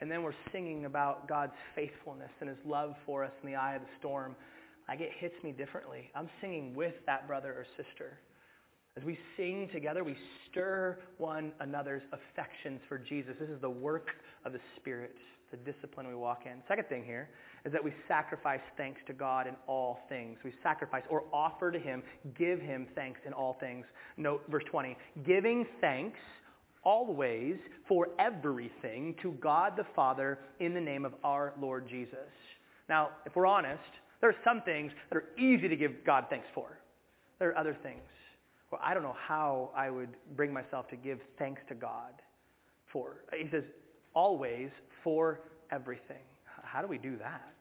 and 0.00 0.10
then 0.10 0.22
we're 0.22 0.34
singing 0.52 0.86
about 0.86 1.28
God's 1.28 1.52
faithfulness 1.76 2.30
and 2.40 2.48
his 2.48 2.58
love 2.66 2.94
for 3.06 3.22
us 3.22 3.32
in 3.42 3.50
the 3.50 3.56
eye 3.56 3.76
of 3.76 3.82
the 3.82 3.88
storm, 4.00 4.34
like 4.88 5.00
it 5.00 5.10
hits 5.18 5.34
me 5.44 5.52
differently. 5.52 6.10
I'm 6.14 6.30
singing 6.40 6.74
with 6.74 6.94
that 7.06 7.28
brother 7.28 7.52
or 7.52 7.66
sister. 7.76 8.18
As 8.96 9.04
we 9.04 9.18
sing 9.36 9.68
together, 9.72 10.02
we 10.02 10.16
stir 10.50 10.98
one 11.18 11.52
another's 11.60 12.02
affections 12.12 12.80
for 12.88 12.96
Jesus. 12.96 13.34
This 13.38 13.50
is 13.50 13.60
the 13.60 13.70
work 13.70 14.08
of 14.44 14.52
the 14.52 14.60
Spirit 14.76 15.16
the 15.54 15.72
discipline 15.72 16.08
we 16.08 16.14
walk 16.14 16.42
in. 16.46 16.62
Second 16.66 16.88
thing 16.88 17.04
here 17.04 17.28
is 17.64 17.72
that 17.72 17.82
we 17.82 17.92
sacrifice 18.08 18.60
thanks 18.76 19.00
to 19.06 19.12
God 19.12 19.46
in 19.46 19.54
all 19.66 20.00
things. 20.08 20.38
We 20.44 20.52
sacrifice 20.62 21.02
or 21.08 21.24
offer 21.32 21.70
to 21.70 21.78
him, 21.78 22.02
give 22.36 22.60
him 22.60 22.88
thanks 22.94 23.20
in 23.26 23.32
all 23.32 23.56
things. 23.60 23.86
Note 24.16 24.42
verse 24.50 24.64
20. 24.70 24.96
Giving 25.24 25.66
thanks 25.80 26.18
always 26.82 27.56
for 27.88 28.08
everything 28.18 29.14
to 29.22 29.32
God 29.40 29.74
the 29.76 29.86
Father 29.94 30.40
in 30.60 30.74
the 30.74 30.80
name 30.80 31.04
of 31.04 31.14
our 31.22 31.54
Lord 31.60 31.88
Jesus. 31.88 32.18
Now, 32.88 33.10
if 33.24 33.36
we're 33.36 33.46
honest, 33.46 33.80
there 34.20 34.30
are 34.30 34.36
some 34.44 34.60
things 34.62 34.92
that 35.10 35.16
are 35.16 35.28
easy 35.38 35.68
to 35.68 35.76
give 35.76 35.92
God 36.04 36.26
thanks 36.28 36.46
for. 36.54 36.78
There 37.38 37.50
are 37.50 37.58
other 37.58 37.76
things. 37.82 38.02
where 38.70 38.80
I 38.84 38.92
don't 38.92 39.02
know 39.02 39.16
how 39.16 39.70
I 39.76 39.88
would 39.88 40.10
bring 40.36 40.52
myself 40.52 40.88
to 40.88 40.96
give 40.96 41.20
thanks 41.38 41.62
to 41.68 41.74
God 41.74 42.12
for. 42.92 43.22
He 43.32 43.48
says, 43.50 43.62
always 44.14 44.70
for 45.04 45.40
everything. 45.70 46.24
How 46.62 46.82
do 46.82 46.88
we 46.88 46.98
do 46.98 47.16
that? 47.18 47.54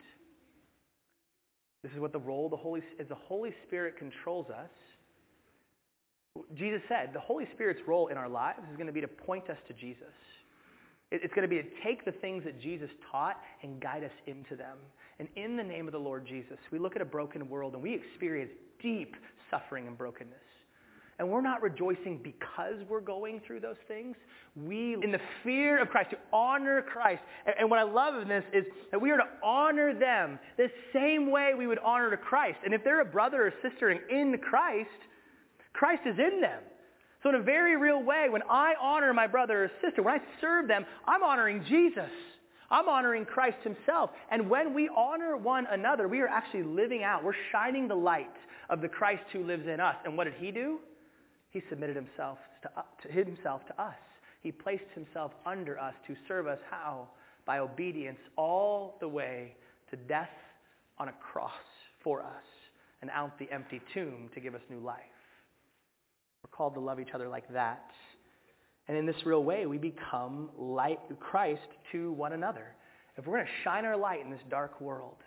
This 1.83 1.91
is 1.91 1.99
what 1.99 2.13
the 2.13 2.19
role 2.19 2.45
of 2.45 2.51
the 2.51 2.57
Holy 2.57 2.81
as 2.99 3.07
the 3.09 3.15
Holy 3.15 3.53
Spirit 3.67 3.97
controls 3.97 4.47
us. 4.49 4.69
Jesus 6.55 6.81
said 6.87 7.11
the 7.13 7.19
Holy 7.19 7.47
Spirit's 7.53 7.81
role 7.85 8.07
in 8.07 8.17
our 8.17 8.29
lives 8.29 8.61
is 8.71 8.77
going 8.77 8.87
to 8.87 8.93
be 8.93 9.01
to 9.01 9.07
point 9.07 9.49
us 9.49 9.57
to 9.67 9.73
Jesus. 9.73 10.15
It's 11.11 11.33
going 11.35 11.47
to 11.47 11.55
be 11.55 11.61
to 11.61 11.69
take 11.83 12.05
the 12.05 12.11
things 12.11 12.43
that 12.45 12.59
Jesus 12.59 12.89
taught 13.11 13.39
and 13.61 13.79
guide 13.79 14.03
us 14.03 14.11
into 14.25 14.55
them. 14.55 14.77
And 15.19 15.27
in 15.35 15.55
the 15.55 15.63
name 15.63 15.85
of 15.87 15.91
the 15.91 15.99
Lord 15.99 16.25
Jesus, 16.25 16.57
we 16.71 16.79
look 16.79 16.95
at 16.95 17.03
a 17.03 17.05
broken 17.05 17.47
world 17.47 17.75
and 17.75 17.83
we 17.83 17.93
experience 17.93 18.51
deep 18.81 19.15
suffering 19.51 19.85
and 19.85 19.95
brokenness. 19.95 20.33
And 21.19 21.29
we're 21.29 21.41
not 21.41 21.61
rejoicing 21.61 22.19
because 22.23 22.75
we're 22.89 23.01
going 23.01 23.41
through 23.45 23.59
those 23.59 23.77
things. 23.87 24.15
We, 24.55 24.95
in 24.95 25.11
the 25.11 25.19
fear 25.43 25.81
of 25.81 25.89
Christ, 25.89 26.11
to 26.11 26.17
honor 26.31 26.81
Christ. 26.81 27.21
And, 27.45 27.55
and 27.59 27.69
what 27.69 27.79
I 27.79 27.83
love 27.83 28.21
in 28.21 28.27
this 28.27 28.43
is 28.53 28.63
that 28.91 28.99
we 28.99 29.11
are 29.11 29.17
to 29.17 29.27
honor 29.43 29.97
them 29.97 30.39
the 30.57 30.69
same 30.91 31.29
way 31.29 31.51
we 31.57 31.67
would 31.67 31.79
honor 31.79 32.09
to 32.09 32.17
Christ. 32.17 32.57
And 32.65 32.73
if 32.73 32.83
they're 32.83 33.01
a 33.01 33.05
brother 33.05 33.47
or 33.47 33.53
sister 33.69 33.91
in 33.91 34.37
Christ, 34.39 34.89
Christ 35.73 36.03
is 36.05 36.17
in 36.17 36.41
them. 36.41 36.61
So 37.21 37.29
in 37.29 37.35
a 37.35 37.41
very 37.41 37.77
real 37.77 38.03
way, 38.03 38.27
when 38.29 38.41
I 38.49 38.73
honor 38.81 39.13
my 39.13 39.27
brother 39.27 39.63
or 39.63 39.71
sister, 39.81 40.03
when 40.03 40.15
I 40.15 40.21
serve 40.41 40.67
them, 40.67 40.85
I'm 41.07 41.23
honoring 41.23 41.63
Jesus. 41.69 42.11
I'm 42.69 42.89
honoring 42.89 43.25
Christ 43.25 43.57
himself. 43.63 44.09
And 44.31 44.49
when 44.49 44.73
we 44.73 44.89
honor 44.95 45.37
one 45.37 45.67
another, 45.71 46.07
we 46.07 46.21
are 46.21 46.27
actually 46.27 46.63
living 46.63 47.03
out. 47.03 47.23
We're 47.23 47.35
shining 47.51 47.87
the 47.87 47.95
light 47.95 48.35
of 48.69 48.81
the 48.81 48.89
Christ 48.89 49.23
who 49.31 49.45
lives 49.45 49.67
in 49.67 49.79
us. 49.79 49.95
And 50.05 50.17
what 50.17 50.25
did 50.25 50.33
he 50.39 50.51
do? 50.51 50.79
He 51.53 51.61
submitted 51.69 51.95
himself 51.95 52.39
to, 52.63 52.71
uh, 52.75 52.81
to 53.03 53.11
himself 53.11 53.61
to 53.67 53.81
us. 53.81 53.95
He 54.41 54.51
placed 54.51 54.89
himself 54.95 55.31
under 55.45 55.79
us 55.79 55.93
to 56.07 56.15
serve 56.27 56.47
us 56.47 56.57
how? 56.69 57.07
By 57.45 57.59
obedience 57.59 58.17
all 58.35 58.97
the 58.99 59.07
way 59.07 59.55
to 59.91 59.95
death 59.95 60.29
on 60.97 61.09
a 61.09 61.13
cross 61.13 61.51
for 62.03 62.21
us 62.21 62.43
and 63.01 63.11
out 63.11 63.37
the 63.37 63.49
empty 63.51 63.81
tomb 63.93 64.29
to 64.33 64.39
give 64.39 64.55
us 64.55 64.61
new 64.69 64.79
life. 64.79 64.99
We're 66.43 66.55
called 66.55 66.73
to 66.73 66.79
love 66.79 66.99
each 66.99 67.13
other 67.13 67.29
like 67.29 67.47
that. 67.53 67.85
And 68.87 68.97
in 68.97 69.05
this 69.05 69.15
real 69.25 69.43
way, 69.43 69.65
we 69.65 69.77
become 69.77 70.49
light 70.57 70.99
Christ 71.19 71.61
to 71.91 72.11
one 72.13 72.33
another. 72.33 72.75
If 73.15 73.27
we're 73.27 73.37
going 73.37 73.45
to 73.45 73.63
shine 73.63 73.85
our 73.85 73.95
light 73.95 74.25
in 74.25 74.31
this 74.31 74.41
dark 74.49 74.81
world, 74.81 75.17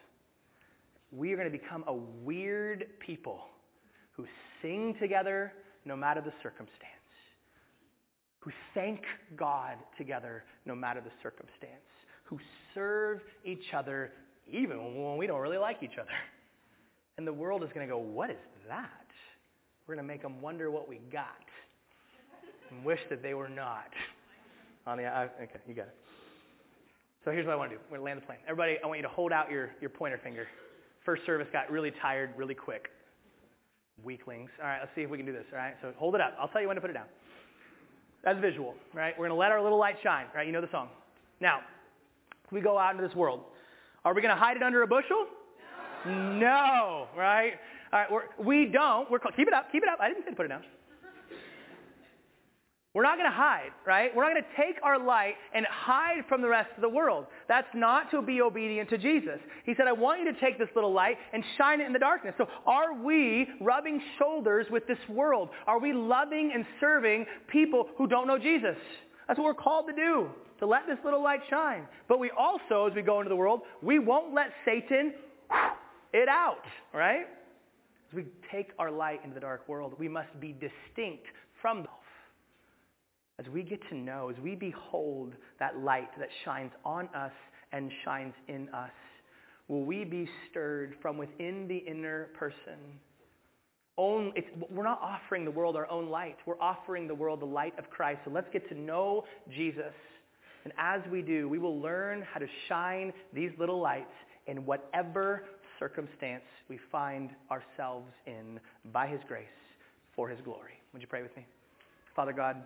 we 1.12 1.32
are 1.32 1.36
going 1.36 1.50
to 1.50 1.56
become 1.56 1.84
a 1.86 1.94
weird 1.94 2.86
people 2.98 3.44
who 4.12 4.26
sing 4.60 4.96
together 5.00 5.52
no 5.86 5.96
matter 5.96 6.20
the 6.20 6.32
circumstance, 6.42 6.92
who 8.40 8.50
thank 8.74 9.00
God 9.36 9.76
together 9.96 10.44
no 10.66 10.74
matter 10.74 11.00
the 11.00 11.12
circumstance, 11.22 11.86
who 12.24 12.38
serve 12.74 13.20
each 13.44 13.72
other 13.74 14.12
even 14.50 15.02
when 15.02 15.16
we 15.16 15.26
don't 15.26 15.40
really 15.40 15.58
like 15.58 15.82
each 15.82 15.98
other. 16.00 16.10
And 17.16 17.26
the 17.26 17.32
world 17.32 17.62
is 17.62 17.70
going 17.72 17.86
to 17.86 17.92
go, 17.92 17.98
what 17.98 18.30
is 18.30 18.36
that? 18.68 18.90
We're 19.86 19.94
going 19.94 20.06
to 20.06 20.12
make 20.12 20.22
them 20.22 20.42
wonder 20.42 20.70
what 20.70 20.88
we 20.88 21.00
got 21.10 21.26
and 22.70 22.84
wish 22.84 23.00
that 23.08 23.22
they 23.22 23.34
were 23.34 23.48
not. 23.48 23.88
On 24.86 24.98
the, 24.98 25.04
uh, 25.04 25.28
okay, 25.42 25.58
you 25.66 25.74
got 25.74 25.86
it. 25.86 25.96
So 27.24 27.32
here's 27.32 27.46
what 27.46 27.54
I 27.54 27.56
want 27.56 27.70
to 27.70 27.76
do. 27.76 27.82
We're 27.90 27.98
going 27.98 28.00
to 28.00 28.04
land 28.04 28.22
the 28.22 28.26
plane. 28.26 28.38
Everybody, 28.44 28.76
I 28.82 28.86
want 28.86 28.98
you 28.98 29.02
to 29.02 29.08
hold 29.08 29.32
out 29.32 29.50
your, 29.50 29.70
your 29.80 29.90
pointer 29.90 30.20
finger. 30.22 30.46
First 31.04 31.26
service 31.26 31.48
got 31.52 31.70
really 31.70 31.92
tired 32.02 32.30
really 32.36 32.54
quick. 32.54 32.88
Weaklings. 34.04 34.50
All 34.60 34.68
right, 34.68 34.78
let's 34.80 34.92
see 34.94 35.02
if 35.02 35.10
we 35.10 35.16
can 35.16 35.26
do 35.26 35.32
this. 35.32 35.44
All 35.52 35.58
right, 35.58 35.74
so 35.80 35.92
hold 35.96 36.14
it 36.14 36.20
up. 36.20 36.34
I'll 36.38 36.48
tell 36.48 36.60
you 36.60 36.68
when 36.68 36.76
to 36.76 36.80
put 36.80 36.90
it 36.90 36.94
down. 36.94 37.06
As 38.24 38.36
visual, 38.40 38.74
right? 38.92 39.14
We're 39.16 39.28
going 39.28 39.36
to 39.36 39.40
let 39.40 39.52
our 39.52 39.62
little 39.62 39.78
light 39.78 39.96
shine, 40.02 40.26
right? 40.34 40.46
You 40.46 40.52
know 40.52 40.60
the 40.60 40.70
song. 40.70 40.88
Now, 41.40 41.60
we 42.50 42.60
go 42.60 42.78
out 42.78 42.92
into 42.94 43.06
this 43.06 43.16
world. 43.16 43.40
Are 44.04 44.14
we 44.14 44.20
going 44.20 44.34
to 44.34 44.40
hide 44.40 44.56
it 44.56 44.62
under 44.62 44.82
a 44.82 44.86
bushel? 44.86 45.26
No, 46.04 46.38
no 46.38 47.08
right? 47.16 47.54
All 47.92 48.00
right, 48.00 48.10
we're, 48.10 48.44
we 48.44 48.66
don't. 48.66 49.10
We're 49.10 49.18
keep 49.18 49.48
it 49.48 49.54
up, 49.54 49.70
keep 49.72 49.82
it 49.82 49.88
up. 49.88 49.98
I 50.00 50.08
didn't 50.08 50.24
say 50.24 50.30
to 50.30 50.36
put 50.36 50.46
it 50.46 50.50
down. 50.50 50.62
We're 52.96 53.02
not 53.02 53.18
going 53.18 53.30
to 53.30 53.36
hide, 53.36 53.72
right? 53.84 54.10
We're 54.16 54.22
not 54.22 54.32
going 54.32 54.42
to 54.42 54.56
take 54.56 54.82
our 54.82 54.98
light 54.98 55.34
and 55.52 55.66
hide 55.66 56.24
from 56.30 56.40
the 56.40 56.48
rest 56.48 56.70
of 56.76 56.80
the 56.80 56.88
world. 56.88 57.26
That's 57.46 57.68
not 57.74 58.10
to 58.12 58.22
be 58.22 58.40
obedient 58.40 58.88
to 58.88 58.96
Jesus. 58.96 59.38
He 59.66 59.74
said, 59.76 59.86
I 59.86 59.92
want 59.92 60.22
you 60.22 60.32
to 60.32 60.40
take 60.40 60.58
this 60.58 60.70
little 60.74 60.94
light 60.94 61.18
and 61.34 61.44
shine 61.58 61.82
it 61.82 61.86
in 61.86 61.92
the 61.92 61.98
darkness. 61.98 62.34
So 62.38 62.46
are 62.64 62.94
we 62.94 63.48
rubbing 63.60 64.00
shoulders 64.18 64.64
with 64.70 64.86
this 64.86 64.96
world? 65.10 65.50
Are 65.66 65.78
we 65.78 65.92
loving 65.92 66.52
and 66.54 66.64
serving 66.80 67.26
people 67.48 67.86
who 67.98 68.06
don't 68.06 68.26
know 68.26 68.38
Jesus? 68.38 68.78
That's 69.28 69.38
what 69.38 69.44
we're 69.44 69.62
called 69.62 69.88
to 69.88 69.94
do, 69.94 70.30
to 70.60 70.66
let 70.66 70.86
this 70.86 70.96
little 71.04 71.22
light 71.22 71.40
shine. 71.50 71.86
But 72.08 72.18
we 72.18 72.30
also, 72.30 72.86
as 72.86 72.94
we 72.96 73.02
go 73.02 73.18
into 73.18 73.28
the 73.28 73.36
world, 73.36 73.60
we 73.82 73.98
won't 73.98 74.32
let 74.32 74.52
Satan 74.64 75.12
it 76.14 76.30
out, 76.30 76.64
right? 76.94 77.26
As 78.08 78.14
we 78.14 78.24
take 78.50 78.70
our 78.78 78.90
light 78.90 79.20
into 79.22 79.34
the 79.34 79.40
dark 79.40 79.68
world, 79.68 79.92
we 79.98 80.08
must 80.08 80.30
be 80.40 80.54
distinct 80.54 81.26
from 81.60 81.82
the 81.82 81.88
as 83.38 83.46
we 83.52 83.62
get 83.62 83.80
to 83.90 83.94
know, 83.94 84.30
as 84.30 84.36
we 84.42 84.54
behold 84.54 85.34
that 85.58 85.78
light 85.78 86.08
that 86.18 86.28
shines 86.44 86.72
on 86.84 87.08
us 87.14 87.32
and 87.72 87.90
shines 88.04 88.34
in 88.48 88.68
us, 88.70 88.90
will 89.68 89.84
we 89.84 90.04
be 90.04 90.28
stirred 90.50 90.94
from 91.02 91.18
within 91.18 91.66
the 91.68 91.76
inner 91.76 92.28
person? 92.38 92.78
We're 93.98 94.82
not 94.82 95.00
offering 95.02 95.44
the 95.44 95.50
world 95.50 95.74
our 95.76 95.90
own 95.90 96.08
light. 96.08 96.36
We're 96.46 96.60
offering 96.60 97.08
the 97.08 97.14
world 97.14 97.40
the 97.40 97.46
light 97.46 97.78
of 97.78 97.88
Christ. 97.90 98.20
So 98.24 98.30
let's 98.30 98.48
get 98.52 98.68
to 98.68 98.74
know 98.74 99.24
Jesus. 99.50 99.94
And 100.64 100.72
as 100.78 101.00
we 101.10 101.22
do, 101.22 101.48
we 101.48 101.58
will 101.58 101.80
learn 101.80 102.22
how 102.22 102.40
to 102.40 102.46
shine 102.68 103.12
these 103.32 103.50
little 103.58 103.80
lights 103.80 104.12
in 104.46 104.66
whatever 104.66 105.44
circumstance 105.78 106.44
we 106.68 106.78
find 106.90 107.30
ourselves 107.50 108.12
in 108.26 108.60
by 108.92 109.06
his 109.06 109.20
grace 109.28 109.46
for 110.14 110.28
his 110.28 110.38
glory. 110.44 110.72
Would 110.92 111.02
you 111.02 111.08
pray 111.08 111.22
with 111.22 111.36
me? 111.36 111.46
Father 112.14 112.32
God, 112.32 112.56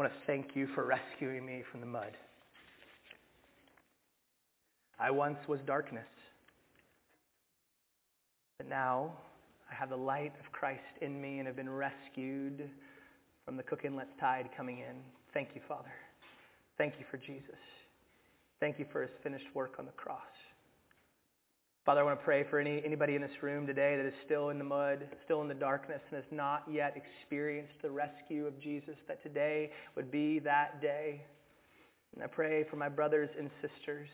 I 0.00 0.02
want 0.04 0.14
to 0.14 0.26
thank 0.26 0.56
you 0.56 0.66
for 0.74 0.86
rescuing 1.18 1.44
me 1.44 1.62
from 1.70 1.80
the 1.80 1.86
mud. 1.86 2.16
I 4.98 5.10
once 5.10 5.36
was 5.46 5.60
darkness, 5.66 6.08
but 8.56 8.66
now 8.66 9.12
I 9.70 9.74
have 9.74 9.90
the 9.90 9.96
light 9.96 10.32
of 10.40 10.50
Christ 10.52 10.80
in 11.02 11.20
me 11.20 11.36
and 11.36 11.46
have 11.46 11.56
been 11.56 11.68
rescued 11.68 12.70
from 13.44 13.58
the 13.58 13.62
cook 13.62 13.84
inlet 13.84 14.08
tide 14.18 14.48
coming 14.56 14.78
in. 14.78 14.96
Thank 15.34 15.50
you, 15.54 15.60
Father. 15.68 15.92
Thank 16.78 16.94
you 16.98 17.04
for 17.10 17.18
Jesus. 17.18 17.60
Thank 18.58 18.78
you 18.78 18.86
for 18.90 19.02
his 19.02 19.10
finished 19.22 19.54
work 19.54 19.74
on 19.78 19.84
the 19.84 19.92
cross. 19.92 20.22
Father, 21.90 22.02
I 22.02 22.04
want 22.04 22.20
to 22.20 22.24
pray 22.24 22.44
for 22.48 22.60
any, 22.60 22.80
anybody 22.84 23.16
in 23.16 23.20
this 23.20 23.42
room 23.42 23.66
today 23.66 23.96
that 23.96 24.06
is 24.06 24.14
still 24.24 24.50
in 24.50 24.58
the 24.58 24.64
mud, 24.64 25.08
still 25.24 25.42
in 25.42 25.48
the 25.48 25.54
darkness, 25.54 26.00
and 26.12 26.22
has 26.22 26.30
not 26.30 26.62
yet 26.70 26.94
experienced 26.96 27.72
the 27.82 27.90
rescue 27.90 28.46
of 28.46 28.56
Jesus, 28.60 28.94
that 29.08 29.20
today 29.24 29.72
would 29.96 30.08
be 30.08 30.38
that 30.38 30.80
day. 30.80 31.20
And 32.14 32.22
I 32.22 32.28
pray 32.28 32.62
for 32.70 32.76
my 32.76 32.88
brothers 32.88 33.28
and 33.36 33.50
sisters 33.60 34.08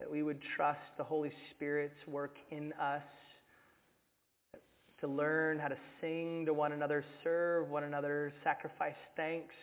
that 0.00 0.10
we 0.10 0.22
would 0.22 0.40
trust 0.56 0.80
the 0.96 1.04
Holy 1.04 1.30
Spirit's 1.50 1.98
work 2.06 2.38
in 2.50 2.72
us 2.80 3.02
to 5.02 5.06
learn 5.06 5.58
how 5.58 5.68
to 5.68 5.76
sing 6.00 6.46
to 6.46 6.54
one 6.54 6.72
another, 6.72 7.04
serve 7.22 7.68
one 7.68 7.84
another, 7.84 8.32
sacrifice 8.42 8.96
thanks 9.16 9.54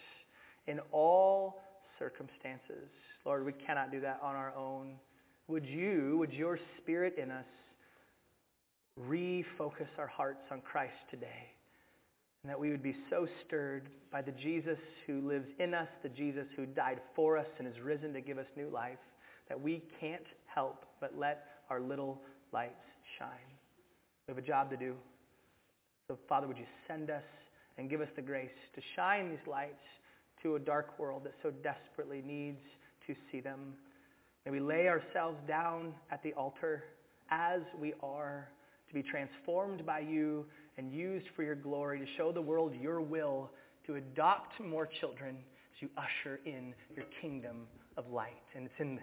in 0.68 0.80
all 0.92 1.64
circumstances. 1.98 2.90
Lord, 3.26 3.44
we 3.44 3.54
cannot 3.54 3.92
do 3.92 4.02
that 4.02 4.20
on 4.22 4.36
our 4.36 4.54
own. 4.56 4.98
Would 5.52 5.66
you, 5.66 6.16
would 6.18 6.32
your 6.32 6.58
spirit 6.78 7.16
in 7.22 7.30
us 7.30 7.44
refocus 8.98 9.90
our 9.98 10.08
hearts 10.08 10.46
on 10.50 10.62
Christ 10.62 10.94
today? 11.10 11.52
And 12.42 12.50
that 12.50 12.58
we 12.58 12.70
would 12.70 12.82
be 12.82 12.96
so 13.10 13.28
stirred 13.46 13.90
by 14.14 14.22
the 14.22 14.32
Jesus 14.32 14.78
who 15.06 15.20
lives 15.28 15.48
in 15.60 15.74
us, 15.74 15.90
the 16.04 16.10
Jesus 16.10 16.46
who 16.56 16.66
died 16.66 17.02
for 17.18 17.38
us 17.38 17.48
and 17.60 17.68
is 17.68 17.74
risen 17.84 18.14
to 18.14 18.22
give 18.22 18.38
us 18.38 18.46
new 18.56 18.70
life, 18.70 18.98
that 19.50 19.60
we 19.60 19.84
can't 20.00 20.24
help 20.46 20.86
but 21.02 21.18
let 21.20 21.44
our 21.70 21.82
little 21.82 22.22
lights 22.54 22.86
shine. 23.20 23.28
We 24.30 24.32
have 24.32 24.42
a 24.42 24.48
job 24.48 24.70
to 24.70 24.78
do. 24.78 24.96
So, 26.08 26.18
Father, 26.30 26.48
would 26.48 26.58
you 26.58 26.66
send 26.88 27.10
us 27.10 27.24
and 27.78 27.90
give 27.90 28.00
us 28.00 28.10
the 28.16 28.22
grace 28.22 28.50
to 28.74 28.82
shine 28.96 29.30
these 29.30 29.46
lights 29.46 29.84
to 30.44 30.56
a 30.56 30.60
dark 30.60 30.98
world 30.98 31.26
that 31.26 31.34
so 31.44 31.52
desperately 31.62 32.24
needs 32.26 32.62
to 33.06 33.16
see 33.30 33.42
them. 33.42 33.74
May 34.46 34.52
we 34.52 34.60
lay 34.60 34.88
ourselves 34.88 35.38
down 35.48 35.94
at 36.12 36.24
the 36.24 36.34
altar 36.34 36.84
as 37.30 37.62
we 37.80 37.94
are 38.02 38.50
to 38.88 38.94
be 38.94 39.04
transformed 39.04 39.86
by 39.86 40.00
you 40.00 40.46
and 40.78 40.92
used 40.92 41.28
for 41.36 41.44
your 41.44 41.56
glory 41.56 42.00
to 42.00 42.06
show 42.18 42.32
the 42.32 42.42
world 42.42 42.74
your 42.82 43.02
will 43.02 43.52
to 43.86 43.96
adopt 43.96 44.60
more 44.60 44.90
children 45.00 45.38
to 45.80 45.88
usher 45.96 46.40
in 46.46 46.74
your 46.96 47.06
kingdom 47.22 47.68
of 47.98 48.10
light. 48.10 48.34
And 48.56 48.66
it's 48.66 48.74
in 48.80 49.00